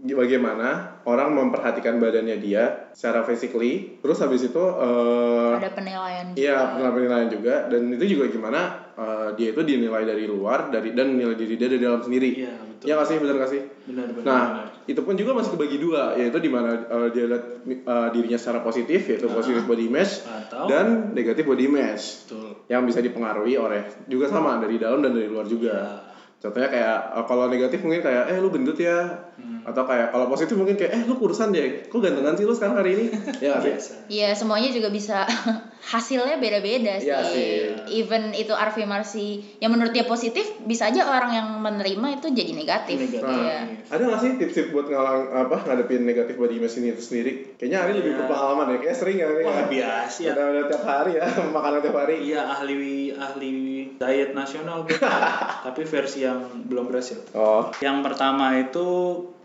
bagaimana 0.00 0.95
orang 1.06 1.32
memperhatikan 1.32 1.96
badannya 1.96 2.36
dia 2.36 2.90
secara 2.90 3.22
physically 3.22 3.96
terus 3.98 4.18
habis 4.18 4.42
itu 4.44 4.58
eh 4.58 5.52
Ada 5.54 5.70
penilaian 5.70 6.26
juga. 6.28 6.36
iya 6.36 6.56
penilaian 6.84 7.28
juga 7.28 7.54
dan 7.66 7.82
itu 7.88 8.04
juga 8.08 8.24
gimana 8.26 8.60
eh, 8.92 9.28
dia 9.34 9.48
itu 9.50 9.62
dinilai 9.62 10.02
dari 10.02 10.26
luar 10.26 10.68
dari 10.68 10.92
dan 10.92 11.14
nilai 11.14 11.32
diri 11.32 11.54
dia 11.54 11.68
dari 11.68 11.78
dalam 11.80 12.00
sendiri 12.00 12.30
Iya, 12.36 12.52
betul. 12.58 12.84
ya 12.84 12.92
nggak 12.92 13.06
sih 13.06 13.16
benar 13.16 13.34
nggak 13.36 13.50
sih 13.50 13.62
Benar 13.86 14.06
benar. 14.12 14.24
nah 14.24 14.42
benar. 14.52 14.66
itu 14.84 15.00
pun 15.00 15.14
juga 15.14 15.30
masih 15.32 15.50
kebagi 15.52 15.78
dua 15.78 16.02
yaitu 16.14 16.38
di 16.38 16.50
mana 16.50 16.70
eh, 16.74 17.08
dia 17.10 17.24
lihat 17.24 17.44
eh, 17.64 18.08
dirinya 18.10 18.36
secara 18.36 18.60
positif 18.60 19.00
yaitu 19.06 19.26
positif 19.28 19.62
body 19.62 19.86
image 19.86 20.26
Atau 20.26 20.66
dan 20.66 20.86
negatif 21.12 21.44
body 21.44 21.64
image 21.64 22.26
betul. 22.26 22.50
yang 22.66 22.82
bisa 22.82 22.98
dipengaruhi 22.98 23.54
oleh 23.54 23.80
juga 24.04 24.26
sama 24.26 24.58
dari 24.58 24.76
dalam 24.76 24.98
dan 25.00 25.12
dari 25.12 25.26
luar 25.26 25.46
juga 25.46 26.02
contohnya 26.46 26.70
kayak 26.70 26.96
eh, 27.12 27.24
kalau 27.26 27.44
negatif 27.46 27.82
mungkin 27.82 28.00
kayak 28.00 28.24
eh 28.28 28.38
lu 28.38 28.48
gendut 28.48 28.78
ya 28.78 29.26
atau 29.62 29.82
kayak 29.82 30.08
kalau 30.08 30.26
positif 30.26 30.54
mungkin 30.54 30.74
kayak 30.74 30.92
eh 30.92 31.02
lu 31.02 31.14
kurusan 31.14 31.50
deh 31.50 31.84
kok 31.84 31.98
gantengan 31.98 32.32
sih 32.32 32.46
lu 32.46 32.54
sekarang 32.54 32.78
hari 32.78 32.94
ini 32.94 33.04
ya 33.44 33.58
Biasa. 33.58 34.06
Iya 34.06 34.30
semuanya 34.32 34.70
juga 34.70 34.88
bisa 34.88 35.26
hasilnya 35.92 36.38
beda-beda 36.38 36.98
sih. 36.98 37.06
Iya 37.06 37.18
sih. 37.22 37.50
Even 37.92 38.30
itu 38.32 38.50
afirmasi 38.50 39.26
yang 39.58 39.70
menurut 39.70 39.90
dia 39.90 40.02
positif 40.02 40.42
bisa 40.62 40.86
aja 40.86 41.02
orang 41.04 41.30
yang 41.32 41.48
menerima 41.58 42.06
itu 42.16 42.26
jadi 42.30 42.52
negatif. 42.52 42.96
Negatif. 42.96 43.22
Iya. 43.22 43.58
ada 43.86 44.02
nggak 44.02 44.20
sih 44.20 44.30
tips-tips 44.36 44.70
buat 44.70 44.86
ngalang 44.86 45.30
apa 45.32 45.56
ngadepin 45.62 46.02
negatif 46.02 46.34
body 46.34 46.58
image 46.58 46.74
ini 46.76 46.90
itu 46.90 47.02
sendiri 47.04 47.32
kayaknya 47.54 47.78
Ari 47.82 47.92
lebih 47.96 48.12
Iya. 48.12 48.18
berpengalaman 48.20 48.66
ya 48.68 48.78
kayak 48.80 48.96
sering 48.96 49.16
ya 49.18 49.26
Ari 49.26 49.42
Wah 49.42 49.54
ya. 49.56 49.66
biasa 49.66 50.18
ya. 50.20 50.30
udah 50.32 50.44
udah 50.48 50.64
tiap 50.66 50.84
hari 50.84 51.12
ya 51.14 51.26
makanan 51.56 51.78
tiap 51.80 51.96
hari 51.96 52.14
Iya 52.24 52.40
ahli 52.48 52.78
ahli 53.12 53.54
diet 53.94 54.34
nasional 54.34 54.82
gue. 54.82 54.98
tapi 55.66 55.82
versi 55.86 56.26
yang 56.26 56.66
belum 56.66 56.90
berhasil. 56.90 57.22
oh 57.38 57.70
Yang 57.78 57.98
pertama 58.02 58.58
itu 58.58 58.86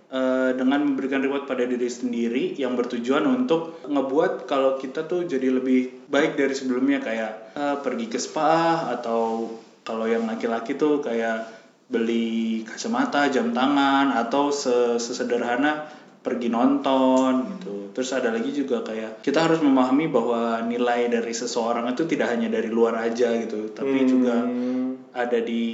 eh, 0.10 0.52
dengan 0.58 0.82
memberikan 0.82 1.22
reward 1.22 1.46
pada 1.46 1.64
diri 1.70 1.86
sendiri 1.86 2.58
yang 2.58 2.74
bertujuan 2.74 3.24
untuk 3.30 3.86
ngebuat 3.86 4.50
kalau 4.50 4.82
kita 4.82 5.06
tuh 5.06 5.30
jadi 5.30 5.54
lebih 5.54 6.10
baik 6.10 6.34
dari 6.36 6.54
sebelumnya 6.58 7.00
kayak 7.00 7.32
eh, 7.54 7.78
pergi 7.80 8.06
ke 8.10 8.18
spa 8.18 8.90
atau 8.90 9.54
kalau 9.82 10.06
yang 10.06 10.30
laki-laki 10.30 10.78
tuh 10.78 11.02
kayak 11.02 11.62
beli 11.92 12.64
kacamata, 12.64 13.28
jam 13.28 13.52
tangan 13.52 14.16
atau 14.16 14.48
se- 14.48 14.96
sesederhana 14.96 15.84
pergi 16.22 16.48
nonton 16.54 17.58
gitu. 17.58 17.76
Terus 17.92 18.10
ada 18.16 18.32
lagi 18.32 18.54
juga 18.54 18.86
kayak 18.86 19.26
kita 19.26 19.44
harus 19.44 19.60
memahami 19.60 20.08
bahwa 20.08 20.62
nilai 20.64 21.12
dari 21.12 21.34
seseorang 21.36 21.92
itu 21.92 22.08
tidak 22.08 22.32
hanya 22.32 22.48
dari 22.48 22.70
luar 22.72 22.96
aja 23.02 23.34
gitu, 23.42 23.74
tapi 23.74 24.06
juga 24.08 24.46
Hmm. 24.46 24.96
ada 25.12 25.44
di 25.44 25.66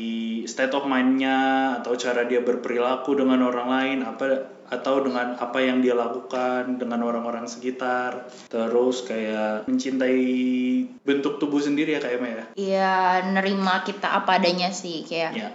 state 0.49 0.73
of 0.73 0.89
mind-nya 0.89 1.37
atau 1.77 1.93
cara 1.93 2.25
dia 2.25 2.41
berperilaku 2.41 3.13
dengan 3.13 3.45
orang 3.45 3.67
lain 3.69 3.97
apa 4.01 4.25
atau 4.67 4.99
dengan 4.99 5.37
apa 5.39 5.61
yang 5.63 5.79
dia 5.79 5.93
lakukan 5.95 6.75
dengan 6.75 7.05
orang-orang 7.05 7.47
sekitar 7.47 8.27
terus 8.51 9.05
kayak 9.05 9.63
mencintai 9.69 10.25
bentuk 11.05 11.39
tubuh 11.39 11.61
sendiri 11.61 11.95
ya 11.95 12.01
kayak 12.03 12.19
Maya 12.19 12.35
ya 12.35 12.45
Iya 12.57 12.95
nerima 13.31 13.85
kita 13.85 14.11
apa 14.11 14.41
adanya 14.41 14.73
sih 14.73 15.07
kayak 15.07 15.31
ya 15.37 15.49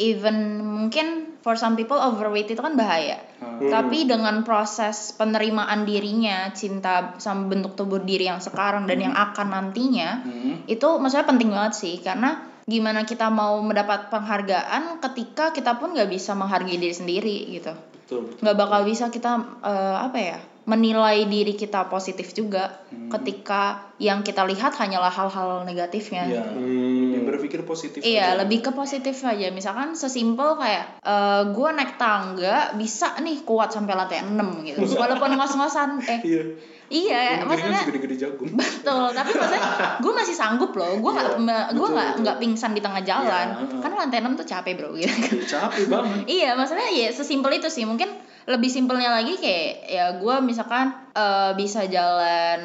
even 0.00 0.64
mungkin 0.64 1.33
for 1.44 1.60
some 1.60 1.76
people 1.76 2.00
overweight 2.00 2.48
itu 2.48 2.56
kan 2.56 2.72
bahaya. 2.72 3.20
Hmm. 3.36 3.68
Tapi 3.68 4.08
dengan 4.08 4.40
proses 4.48 5.12
penerimaan 5.12 5.84
dirinya, 5.84 6.48
cinta 6.56 7.20
sama 7.20 7.52
bentuk 7.52 7.76
tubuh 7.76 8.00
diri 8.00 8.24
yang 8.32 8.40
sekarang 8.40 8.88
dan 8.88 8.96
yang 9.04 9.12
akan 9.12 9.52
nantinya, 9.52 10.24
Hmm. 10.24 10.64
itu 10.64 10.88
maksudnya 10.96 11.28
penting 11.28 11.52
banget 11.52 11.74
sih 11.76 12.00
karena 12.00 12.40
gimana 12.64 13.04
kita 13.04 13.28
mau 13.28 13.60
mendapat 13.60 14.08
penghargaan 14.08 15.04
ketika 15.04 15.52
kita 15.52 15.76
pun 15.76 15.92
nggak 15.92 16.08
bisa 16.08 16.32
menghargai 16.32 16.80
diri 16.80 16.96
sendiri 16.96 17.36
gitu 17.60 17.76
betul 17.76 18.32
nggak 18.40 18.56
bakal 18.56 18.80
bisa 18.88 19.12
kita 19.12 19.36
eh, 19.60 19.96
apa 20.00 20.16
ya 20.16 20.38
menilai 20.64 21.24
diri 21.24 21.52
kita 21.52 21.86
positif 21.86 22.32
juga 22.32 22.80
Hmm. 22.88 23.10
ketika 23.10 23.62
yang 23.96 24.20
kita 24.20 24.42
lihat 24.42 24.72
hanyalah 24.72 25.10
hal-hal 25.10 25.62
negatifnya 25.62 26.24
Iya. 26.24 26.42
Hmm. 26.46 27.10
Lebih 27.10 27.22
berpikir 27.28 27.60
positif 27.62 28.00
Iya, 28.00 28.32
aja. 28.32 28.38
lebih 28.40 28.58
ke 28.60 28.70
positif 28.70 29.12
aja. 29.20 29.50
Misalkan 29.50 29.92
sesimpel 29.92 30.54
kayak 30.54 30.98
eh 31.00 31.42
gue 31.46 31.68
naik 31.70 31.94
tangga 31.94 32.72
bisa 32.72 33.12
nih 33.18 33.42
kuat 33.42 33.70
sampai 33.70 33.92
lantai 33.92 34.22
6 34.22 34.64
gitu. 34.64 34.78
Walaupun 35.00 35.34
ngos-ngosan 35.34 36.00
eh 36.02 36.20
iya 36.22 36.42
iya 36.86 37.20
Kemungkinan 37.36 37.48
maksudnya 37.48 37.80
segede-gede 37.82 38.16
jagung 38.18 38.50
betul, 38.60 39.04
tapi 39.10 39.30
maksudnya 39.32 39.62
gue 39.98 40.12
masih 40.14 40.34
sanggup 40.34 40.72
loh. 40.72 40.96
Gue 40.96 41.12
nggak 41.12 41.28
Iya, 41.36 41.60
gue 41.72 41.88
nggak 41.90 42.10
nggak 42.22 42.36
pingsan 42.38 42.72
di 42.72 42.80
tengah 42.80 43.02
jalan. 43.02 43.46
Iya, 43.50 43.60
heeh. 43.62 43.80
Kan 43.80 43.92
lantai 43.92 44.18
6 44.20 44.32
tuh 44.34 44.46
capek, 44.46 44.72
Bro 44.74 44.94
gitu. 44.94 45.08
Ya, 45.08 45.12
capek 45.50 45.84
banget 45.88 46.24
Iya, 46.40 46.50
maksudnya 46.54 46.88
ya 46.88 47.08
sesimpel 47.10 47.52
itu 47.54 47.68
sih. 47.68 47.84
Mungkin 47.84 48.08
lebih 48.46 48.68
simpelnya 48.68 49.08
lagi 49.10 49.34
kayak 49.34 49.70
ya 49.86 50.04
gue 50.14 50.34
misalkan 50.40 50.92
eh, 51.10 51.52
bisa 51.54 51.84
jalan 51.86 52.60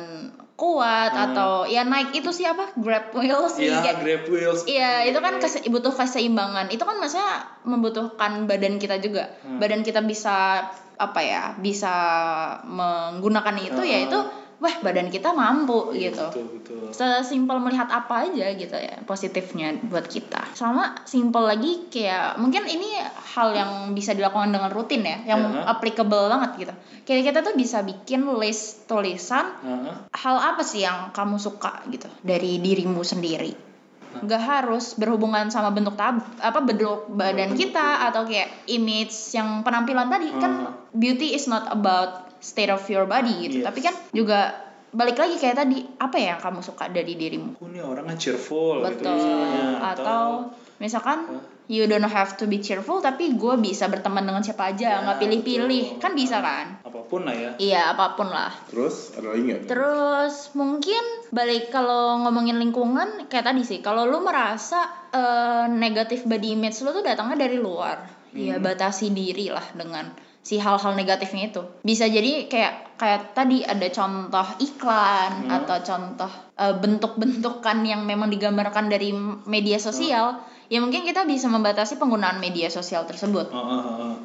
kuat 0.54 1.10
Hmm. 1.10 1.24
atau 1.26 1.52
ya 1.64 1.84
naik 1.84 2.12
itu 2.14 2.28
sih 2.30 2.44
apa 2.44 2.76
grab 2.76 3.16
wheel 3.16 3.48
sih 3.48 3.64
Iya, 3.66 3.80
kayak 3.80 3.98
grab 3.98 4.24
wheels 4.28 4.68
Iya, 4.68 5.08
itu 5.08 5.16
kan 5.18 5.40
kese- 5.40 5.64
butuh 5.66 5.94
keseimbangan. 5.94 6.68
Itu 6.68 6.84
kan 6.84 7.00
maksudnya 7.00 7.32
membutuhkan 7.64 8.44
badan 8.44 8.76
kita 8.76 9.00
juga. 9.00 9.32
Hmm. 9.40 9.56
Badan 9.56 9.82
kita 9.82 10.04
bisa 10.04 10.68
apa 10.94 11.20
ya? 11.22 11.56
Bisa 11.56 11.96
menggunakan 12.66 13.56
itu 13.58 13.82
ya 13.82 13.98
Hmm. 13.98 14.08
itu 14.12 14.20
wah 14.60 14.76
badan 14.80 15.08
kita 15.08 15.32
mampu 15.32 15.92
Iya, 15.92 16.12
gitu. 16.12 16.26
betul 16.30 16.46
betul 16.54 16.78
Sesimpel 16.92 17.58
melihat 17.58 17.88
apa 17.88 18.28
aja 18.28 18.52
gitu 18.52 18.76
ya 18.76 19.00
positifnya 19.04 19.72
buat 19.88 20.06
kita. 20.06 20.52
Sama 20.52 21.00
simpel 21.04 21.48
lagi 21.48 21.88
kayak 21.88 22.36
mungkin 22.36 22.66
ini 22.66 23.00
hal 23.34 23.54
yang 23.54 23.72
bisa 23.92 24.12
dilakukan 24.12 24.52
dengan 24.52 24.68
rutin 24.70 25.02
ya, 25.02 25.18
yang 25.26 25.40
Ya. 25.50 25.64
applicable 25.66 26.28
banget 26.28 26.52
gitu. 26.60 26.74
Kayak 27.04 27.24
kita 27.26 27.40
tuh 27.42 27.56
bisa 27.56 27.80
bikin 27.82 28.28
list 28.36 28.86
tulisan 28.86 29.56
Heeh. 29.60 29.96
hal 30.12 30.36
apa 30.38 30.62
sih 30.62 30.84
yang 30.84 31.10
kamu 31.10 31.38
suka 31.38 31.82
gitu 31.88 32.12
dari 32.22 32.60
dirimu 32.60 33.02
sendiri 33.02 33.72
nggak 34.10 34.42
harus 34.42 34.98
berhubungan 34.98 35.54
sama 35.54 35.70
bentuk 35.70 35.94
tab 35.94 36.18
apa 36.42 36.66
bentuk 36.66 37.14
badan 37.14 37.54
kita 37.54 38.10
atau 38.10 38.26
kayak 38.26 38.66
image 38.66 39.14
yang 39.32 39.62
penampilan 39.62 40.10
tadi 40.10 40.34
kan 40.34 40.66
beauty 40.90 41.38
is 41.38 41.46
not 41.46 41.70
about 41.70 42.26
state 42.40 42.72
of 42.72 42.84
your 42.88 43.04
body 43.04 43.36
gitu. 43.46 43.58
Yes. 43.62 43.68
tapi 43.68 43.80
kan 43.80 43.96
juga 44.12 44.40
balik 44.90 45.16
lagi 45.16 45.38
kayak 45.38 45.54
tadi 45.56 45.86
apa 46.02 46.18
ya 46.18 46.34
yang 46.34 46.42
kamu 46.42 46.60
suka 46.60 46.90
dari 46.90 47.14
dirimu? 47.14 47.54
Aku 47.56 47.70
nih 47.70 47.86
orangnya 47.86 48.18
cheerful 48.18 48.82
gitu 48.82 49.06
betul. 49.06 49.14
misalnya 49.14 49.64
atau 49.86 50.24
misalkan 50.82 51.20
you 51.70 51.86
don't 51.86 52.02
have 52.02 52.34
to 52.34 52.50
be 52.50 52.58
cheerful 52.58 52.98
tapi 52.98 53.38
gue 53.38 53.54
bisa 53.62 53.86
berteman 53.86 54.26
dengan 54.26 54.42
siapa 54.42 54.74
aja 54.74 54.98
Ya, 54.98 55.06
nggak 55.06 55.22
pilih-pilih. 55.22 55.86
betul. 55.94 56.02
kan 56.02 56.12
bisa 56.18 56.42
kan? 56.42 56.82
apa 56.82 57.06
pun 57.06 57.22
lah 57.22 57.36
ya. 57.38 57.52
Iya 57.62 57.94
apa 57.94 58.18
pun 58.18 58.34
lah. 58.34 58.50
Terus 58.66 59.14
ada 59.14 59.30
lagi 59.30 59.42
nggak? 59.46 59.62
Terus 59.70 60.36
mungkin 60.58 61.04
balik 61.30 61.70
kalau 61.70 62.26
ngomongin 62.26 62.58
lingkungan 62.58 63.30
kayak 63.30 63.46
tadi 63.46 63.62
sih, 63.62 63.86
kalau 63.86 64.10
lu 64.10 64.26
merasa 64.26 64.90
eh, 65.14 65.70
negatif 65.70 66.26
body 66.26 66.58
image 66.58 66.82
lu 66.82 66.90
tuh 66.90 67.06
datangnya 67.06 67.46
dari 67.46 67.62
luar, 67.62 68.10
ya 68.34 68.58
batasi 68.58 69.14
diri 69.14 69.54
lah 69.54 69.70
dengan 69.78 70.10
si 70.44 70.58
hal-hal 70.58 70.96
negatifnya 70.96 71.52
itu. 71.52 71.62
Bisa 71.84 72.08
jadi 72.08 72.48
kayak 72.50 73.00
kayak 73.00 73.22
tadi 73.32 73.64
ada 73.64 73.88
contoh 73.92 74.48
iklan 74.60 75.48
atau 75.48 75.78
contoh 75.80 76.32
eh, 76.60 76.76
bentuk-bentukan 76.76 77.78
yang 77.88 78.04
memang 78.04 78.28
digambarkan 78.28 78.92
dari 78.92 79.16
media 79.48 79.80
sosial, 79.80 80.42
ya 80.68 80.80
mungkin 80.84 81.08
kita 81.08 81.24
bisa 81.24 81.48
membatasi 81.48 81.96
penggunaan 82.02 82.44
media 82.44 82.68
sosial 82.68 83.08
tersebut. 83.08 83.52
Heeh, 83.52 83.68
heeh, 83.68 83.96
heeh. 84.04 84.16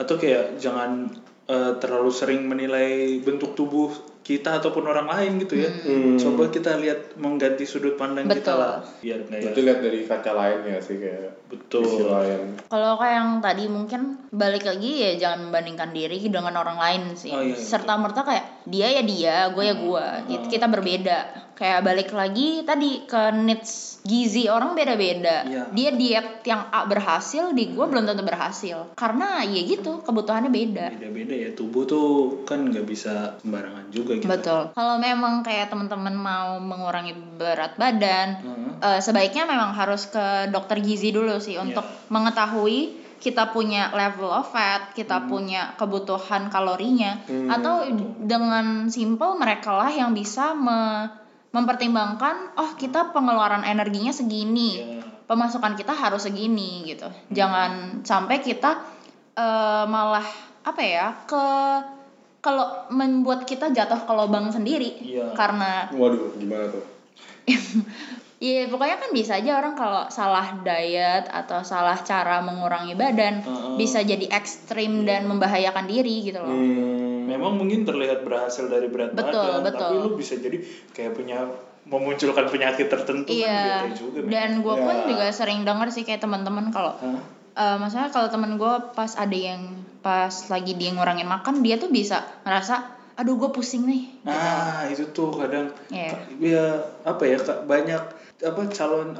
atau 0.00 0.16
kayak 0.16 0.56
jangan 0.60 1.12
eh, 1.48 1.72
terlalu 1.80 2.10
sering 2.12 2.48
menilai 2.48 3.20
bentuk 3.20 3.52
tubuh 3.56 3.92
kita 4.30 4.62
ataupun 4.62 4.86
orang 4.86 5.10
lain 5.10 5.42
gitu 5.42 5.58
ya 5.58 5.70
Hmm. 5.82 6.14
coba 6.14 6.46
kita 6.46 6.78
lihat 6.78 7.18
mengganti 7.18 7.66
sudut 7.66 7.98
pandang 7.98 8.30
kita 8.30 8.46
Betul. 8.46 8.56
lah 8.56 8.78
biar 9.02 9.18
nggak 9.26 9.34
ya 9.34 9.42
Berarti 9.42 9.60
lihat 9.66 9.78
dari 9.82 10.00
kaca 10.06 10.30
lain 10.30 10.58
ya 10.64 10.78
sih 10.78 10.96
kayak 10.96 11.30
betul 11.50 11.82
lain. 12.06 12.62
Kalau 12.70 12.94
kayak 12.94 13.14
yang 13.16 13.30
tadi 13.42 13.64
mungkin 13.66 14.00
balik 14.30 14.62
lagi 14.62 15.02
ya 15.02 15.10
jangan 15.18 15.50
membandingkan 15.50 15.90
diri 15.90 16.22
dengan 16.22 16.54
orang 16.54 16.78
lain 16.78 17.02
sih. 17.18 17.34
Oh, 17.34 17.42
iya, 17.42 17.52
iya, 17.52 17.58
Serta 17.58 17.98
merta 17.98 18.22
kayak 18.22 18.62
dia 18.70 18.86
ya 18.86 19.02
dia, 19.02 19.36
gue 19.50 19.64
ya 19.64 19.74
gue. 19.74 20.06
It- 20.30 20.46
Kita 20.46 20.70
berbeda. 20.70 21.49
Kayak 21.60 21.84
balik 21.84 22.10
lagi 22.16 22.64
tadi 22.64 23.04
ke 23.04 23.36
needs 23.36 24.00
gizi 24.00 24.48
orang 24.48 24.72
beda-beda. 24.72 25.44
Iya. 25.44 25.62
Dia 25.76 25.90
diet 25.92 26.40
yang 26.48 26.72
A 26.72 26.88
berhasil, 26.88 27.52
di 27.52 27.76
gue 27.76 27.84
belum 27.84 28.08
tentu 28.08 28.24
berhasil. 28.24 28.96
Karena 28.96 29.44
ya 29.44 29.60
gitu, 29.68 30.00
kebutuhannya 30.00 30.48
beda. 30.48 30.96
beda-beda 30.96 31.34
ya 31.36 31.52
tubuh 31.52 31.84
tuh 31.84 32.08
kan 32.48 32.64
nggak 32.64 32.86
bisa 32.88 33.36
sembarangan 33.44 33.92
juga 33.92 34.16
gitu 34.16 34.24
Betul. 34.24 34.72
Kalau 34.72 34.96
memang 34.96 35.44
kayak 35.44 35.68
teman-teman 35.68 36.16
mau 36.16 36.56
mengurangi 36.56 37.12
berat 37.36 37.76
badan, 37.76 38.40
Heeh. 38.40 38.96
eh, 38.96 39.00
sebaiknya 39.04 39.44
memang 39.44 39.76
harus 39.76 40.08
ke 40.08 40.48
dokter 40.48 40.80
gizi 40.80 41.12
dulu 41.12 41.36
sih 41.36 41.60
untuk 41.60 41.84
mengetahui 42.08 42.96
kita 43.20 43.52
punya 43.52 43.92
level 43.92 44.32
of 44.32 44.48
fat, 44.48 44.96
kita 44.96 45.28
punya 45.28 45.76
kebutuhan 45.76 46.48
kalorinya, 46.48 47.20
atau 47.52 47.84
dengan 48.16 48.88
simple 48.88 49.36
mereka 49.36 49.76
lah 49.76 49.92
yang 49.92 50.16
bisa 50.16 50.56
me- 50.56 51.19
mempertimbangkan, 51.50 52.54
oh 52.54 52.78
kita 52.78 53.10
pengeluaran 53.10 53.66
energinya 53.66 54.14
segini, 54.14 54.78
Ya. 54.78 55.02
pemasukan 55.26 55.74
kita 55.74 55.94
harus 55.94 56.26
segini 56.26 56.86
gitu. 56.86 57.06
Jangan 57.30 58.02
sampai 58.06 58.38
kita 58.42 58.78
eh, 59.34 59.84
malah 59.86 60.26
apa 60.60 60.82
ya 60.84 61.06
ke 61.24 61.44
kalau 62.40 62.88
membuat 62.92 63.44
kita 63.44 63.68
jatuh 63.70 64.04
ke 64.08 64.12
lubang 64.12 64.48
sendiri 64.48 64.96
Iya. 65.00 65.32
karena 65.36 65.88
Waduh, 65.92 66.36
gimana 66.36 66.68
tuh? 66.68 66.84
Iya 68.40 68.72
pokoknya 68.72 68.96
kan 68.96 69.10
bisa 69.12 69.36
aja 69.36 69.60
orang 69.60 69.76
kalau 69.76 70.08
salah 70.08 70.64
diet 70.64 71.28
atau 71.28 71.60
salah 71.60 72.00
cara 72.00 72.40
mengurangi 72.40 72.96
badan 72.96 73.44
Heeh. 73.44 73.76
bisa 73.76 74.00
jadi 74.00 74.32
ekstrim 74.32 75.04
dan 75.04 75.28
membahayakan 75.28 75.84
diri 75.84 76.24
gitu 76.24 76.40
loh. 76.40 76.48
Hmm. 76.48 77.09
Memang 77.30 77.54
mungkin 77.54 77.82
terlihat 77.82 78.20
berhasil 78.20 78.66
dari 78.66 78.86
berat 78.86 79.14
Betul, 79.14 79.30
badan 79.30 79.62
betul. 79.62 79.80
tapi 79.80 79.94
lu 79.96 80.10
bisa 80.14 80.34
jadi 80.34 80.58
kayak 80.90 81.14
punya 81.14 81.38
memunculkan 81.82 82.46
penyakit 82.46 82.86
tertentu 82.86 83.32
Iya. 83.32 83.86
kan 83.86 83.94
juga. 83.94 84.18
Dan 84.22 84.60
gue 84.60 84.74
pun 84.76 84.96
Ya. 84.96 85.06
juga 85.06 85.26
sering 85.30 85.62
denger 85.62 85.88
sih 85.88 86.02
kayak 86.02 86.20
teman-teman 86.20 86.68
kalau 86.68 86.92
Hah? 86.94 87.22
eh 87.52 87.76
maksudnya 87.76 88.08
kalau 88.08 88.28
temen 88.28 88.54
gue 88.56 88.74
pas 88.90 89.10
ada 89.12 89.32
yang 89.32 89.62
pas 90.00 90.30
lagi 90.48 90.74
dia 90.74 90.90
ngurangin 90.90 91.26
makan 91.26 91.60
dia 91.60 91.76
tuh 91.76 91.88
bisa 91.88 92.22
ngerasa 92.42 92.74
aduh 93.14 93.36
gue 93.36 93.50
pusing 93.50 93.84
nih. 93.84 94.02
Nah, 94.22 94.86
itu 94.86 95.04
tuh 95.10 95.34
kadang 95.34 95.68
Iya. 95.88 96.14
ya 96.38 96.64
apa 97.02 97.22
ya 97.22 97.36
banyak 97.60 98.02
apa 98.40 98.60
calon 98.70 99.12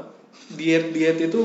diet-diet 0.51 1.21
itu 1.21 1.43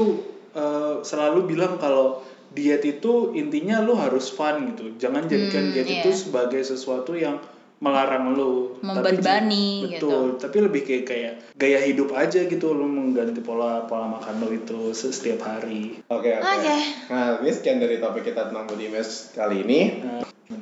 eh, 0.52 0.96
selalu 1.02 1.52
bilang 1.52 1.76
kalau 1.76 2.24
diet 2.56 2.82
itu 2.82 3.14
intinya 3.34 3.80
lu 3.80 3.94
harus 3.94 4.28
fun 4.28 4.72
gitu. 4.72 4.96
Jangan 4.98 5.26
jadikan 5.26 5.64
Hmm, 5.66 5.72
diet 5.72 5.86
iya. 5.86 6.00
itu 6.00 6.10
sebagai 6.12 6.62
sesuatu 6.62 7.12
yang 7.14 7.38
melarang 7.76 8.32
lu 8.32 8.80
Tapi 8.80 8.88
Membebani 9.20 9.68
ju- 9.78 9.90
gitu. 9.92 10.08
betul 10.08 10.26
tapi 10.40 10.58
lebih 10.64 10.82
kayak 10.82 11.04
kayak 11.06 11.34
gaya 11.54 11.80
hidup 11.82 12.16
aja 12.16 12.40
gitu 12.42 12.72
lu 12.72 12.88
mengganti 12.88 13.44
pola 13.44 13.84
pola 13.84 14.08
makan 14.10 14.40
lu 14.40 14.56
itu 14.56 14.80
se- 14.92 15.12
setiap 15.12 15.44
hari 15.46 16.00
Oke, 16.08 16.32
oke. 16.32 16.40
Oke. 16.42 16.76
Nah, 17.06 17.44
ini 17.44 17.52
sekian 17.52 17.78
dari 17.78 18.00
topik 18.00 18.24
kita 18.24 18.48
tentang 18.48 18.64
body 18.64 18.88
image 18.88 19.12
kali 19.32 19.62
ini. 19.62 19.80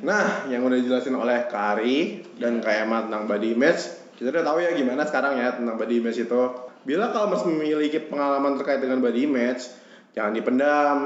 Nah, 0.00 0.48
yang 0.48 0.64
udah 0.64 0.74
dijelasin 0.74 1.14
oleh 1.14 1.46
Kak 1.46 1.78
Ari 1.78 1.98
dan 2.34 2.58
Kak 2.58 2.82
Emma 2.82 3.04
tentang 3.04 3.24
body 3.26 3.48
image, 3.52 3.82
kita 4.14 4.28
udah 4.30 4.44
tahu 4.44 4.58
ya 4.58 4.70
gimana 4.72 5.04
sekarang 5.04 5.36
ya 5.36 5.54
tentang 5.54 5.76
body 5.76 5.94
image 5.96 6.18
itu. 6.18 6.42
Bila 6.82 7.08
kalau 7.08 7.30
masih 7.30 7.46
memiliki 7.48 8.02
pengalaman 8.02 8.56
terkait 8.56 8.80
dengan 8.80 8.98
body 8.98 9.20
image, 9.22 9.70
jangan 10.10 10.34
dipendam. 10.34 10.98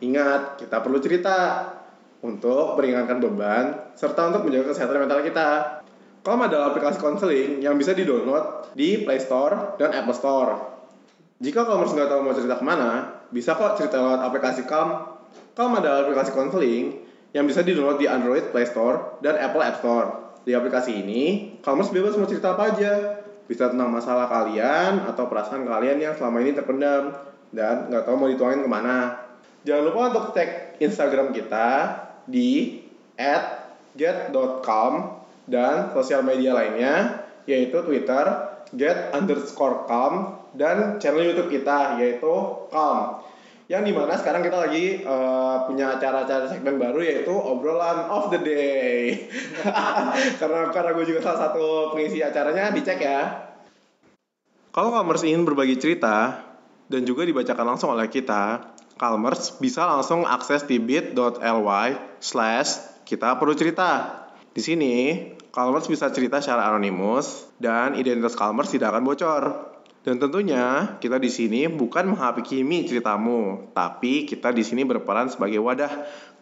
Ingat, 0.00 0.56
kita 0.56 0.80
perlu 0.80 0.96
cerita 1.00 1.68
untuk 2.24 2.76
meringankan 2.76 3.20
beban 3.20 3.64
serta 3.96 4.32
untuk 4.32 4.48
menjaga 4.48 4.72
kesehatan 4.72 5.04
mental 5.04 5.20
kita. 5.24 5.48
Calm 6.20 6.40
adalah 6.44 6.72
aplikasi 6.72 7.00
konseling 7.00 7.64
yang 7.64 7.80
bisa 7.80 7.96
di-download 7.96 8.76
di 8.76 9.00
Play 9.04 9.20
Store 9.20 9.76
dan 9.80 9.96
Apple 9.96 10.16
Store. 10.16 10.52
Jika 11.40 11.64
kamu 11.64 11.88
nggak 11.88 12.08
tahu 12.12 12.20
mau 12.20 12.36
cerita 12.36 12.60
ke 12.60 12.64
mana, 12.64 13.24
bisa 13.32 13.56
kok 13.56 13.80
cerita 13.80 13.96
lewat 13.96 14.20
aplikasi 14.28 14.68
Calm. 14.68 15.16
Calm 15.56 15.72
adalah 15.80 16.04
aplikasi 16.04 16.36
konseling 16.36 17.00
yang 17.32 17.48
bisa 17.48 17.64
di-download 17.64 17.96
di 17.96 18.04
Android 18.04 18.52
Play 18.52 18.68
Store 18.68 19.20
dan 19.24 19.40
Apple 19.40 19.64
App 19.64 19.80
Store. 19.80 20.36
Di 20.44 20.52
aplikasi 20.52 21.00
ini, 21.00 21.56
kamu 21.64 21.88
bebas 21.88 22.16
mau 22.20 22.28
cerita 22.28 22.52
apa 22.52 22.72
aja. 22.72 22.92
Bisa 23.48 23.72
tentang 23.72 23.88
masalah 23.88 24.28
kalian 24.28 25.08
atau 25.08 25.24
perasaan 25.26 25.64
kalian 25.64 25.98
yang 26.00 26.14
selama 26.16 26.44
ini 26.44 26.52
terpendam 26.52 27.16
dan 27.50 27.88
nggak 27.88 28.04
tahu 28.04 28.14
mau 28.20 28.28
dituangin 28.28 28.60
ke 28.60 28.70
mana. 28.70 29.29
Jangan 29.60 29.82
lupa 29.92 30.00
untuk 30.08 30.24
tag 30.32 30.80
Instagram 30.80 31.36
kita 31.36 31.68
di 32.24 32.80
@get.calm 33.92 34.94
dan 35.44 35.92
sosial 35.92 36.24
media 36.24 36.56
lainnya 36.56 37.26
yaitu 37.44 37.82
Twitter 37.84 38.24
get 38.72 39.10
underscore 39.12 39.84
calm 39.84 40.38
dan 40.54 40.96
channel 41.02 41.26
YouTube 41.26 41.50
kita 41.50 41.98
yaitu 42.00 42.32
Calm. 42.70 43.20
Yang 43.70 43.82
di 43.86 43.92
mana 43.94 44.18
sekarang 44.18 44.42
kita 44.42 44.58
lagi 44.66 44.98
eh, 44.98 45.56
punya 45.68 45.94
acara-acara 45.94 46.50
segmen 46.50 46.74
baru 46.74 47.06
yaitu 47.06 47.30
obrolan 47.30 48.10
of 48.10 48.32
the 48.34 48.40
day. 48.42 49.30
karena 50.40 50.74
karena 50.74 50.90
gue 50.96 51.04
juga 51.06 51.20
salah 51.22 51.50
satu 51.50 51.94
pengisi 51.94 52.18
acaranya 52.18 52.74
dicek 52.74 52.98
ya. 52.98 53.50
Kalau 54.70 54.90
Calmers 54.94 55.22
ingin 55.26 55.46
berbagi 55.46 55.78
cerita 55.78 56.46
dan 56.90 57.02
juga 57.06 57.26
dibacakan 57.26 57.74
langsung 57.74 57.90
oleh 57.94 58.06
kita, 58.10 58.74
Calmers 59.00 59.56
bisa 59.56 59.88
langsung 59.88 60.28
akses 60.28 60.68
di 60.68 60.76
bit.ly 60.76 61.88
slash 62.20 63.00
kita 63.08 63.40
perlu 63.40 63.56
cerita. 63.56 64.12
Di 64.52 64.60
sini, 64.60 64.94
Calmers 65.48 65.88
bisa 65.88 66.12
cerita 66.12 66.44
secara 66.44 66.68
anonimus 66.68 67.48
dan 67.56 67.96
identitas 67.96 68.36
Calmers 68.36 68.68
tidak 68.68 68.92
akan 68.92 69.08
bocor. 69.08 69.44
Dan 70.04 70.20
tentunya 70.20 70.96
kita 71.00 71.16
di 71.16 71.32
sini 71.32 71.64
bukan 71.72 72.12
menghakimi 72.12 72.84
ceritamu, 72.84 73.72
tapi 73.72 74.28
kita 74.28 74.52
di 74.52 74.60
sini 74.60 74.84
berperan 74.84 75.32
sebagai 75.32 75.64
wadah 75.64 75.92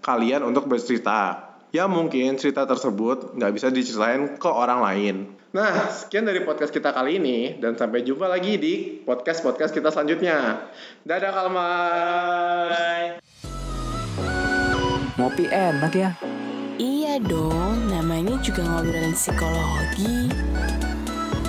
kalian 0.03 0.43
untuk 0.43 0.67
bercerita. 0.67 1.48
Ya 1.69 1.85
mungkin 1.85 2.41
cerita 2.41 2.65
tersebut 2.65 3.37
nggak 3.37 3.53
bisa 3.53 3.69
diceritain 3.69 4.41
ke 4.41 4.49
orang 4.49 4.81
lain. 4.81 5.17
Nah, 5.53 5.93
sekian 5.93 6.25
dari 6.25 6.41
podcast 6.41 6.73
kita 6.73 6.97
kali 6.97 7.21
ini 7.21 7.61
dan 7.61 7.77
sampai 7.77 8.01
jumpa 8.01 8.25
lagi 8.25 8.57
di 8.57 9.05
podcast-podcast 9.05 9.77
kita 9.77 9.93
selanjutnya. 9.93 10.65
Dadah 11.05 11.29
Kalmar. 11.29 12.69
Ngopi 15.21 15.45
enak 15.53 15.93
ya. 15.93 16.17
Iya 16.81 17.21
dong, 17.21 17.93
namanya 17.93 18.41
juga 18.41 18.65
ngobrolin 18.65 19.13
psikologi. 19.13 20.33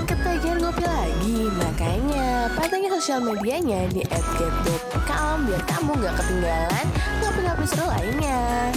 Ketagihan 0.03 0.59
ngopi 0.59 0.83
lagi, 0.83 1.39
makanya 1.63 2.51
pantengin 2.59 2.91
sosial 2.91 3.23
medianya 3.23 3.87
di 3.87 4.03
@get.calm 4.09 5.47
biar 5.47 5.63
kamu 5.63 5.95
gak 6.03 6.15
ketinggalan 6.19 6.85
ngopi-ngopi 7.23 7.65
seru 7.71 7.87
lainnya. 7.87 8.75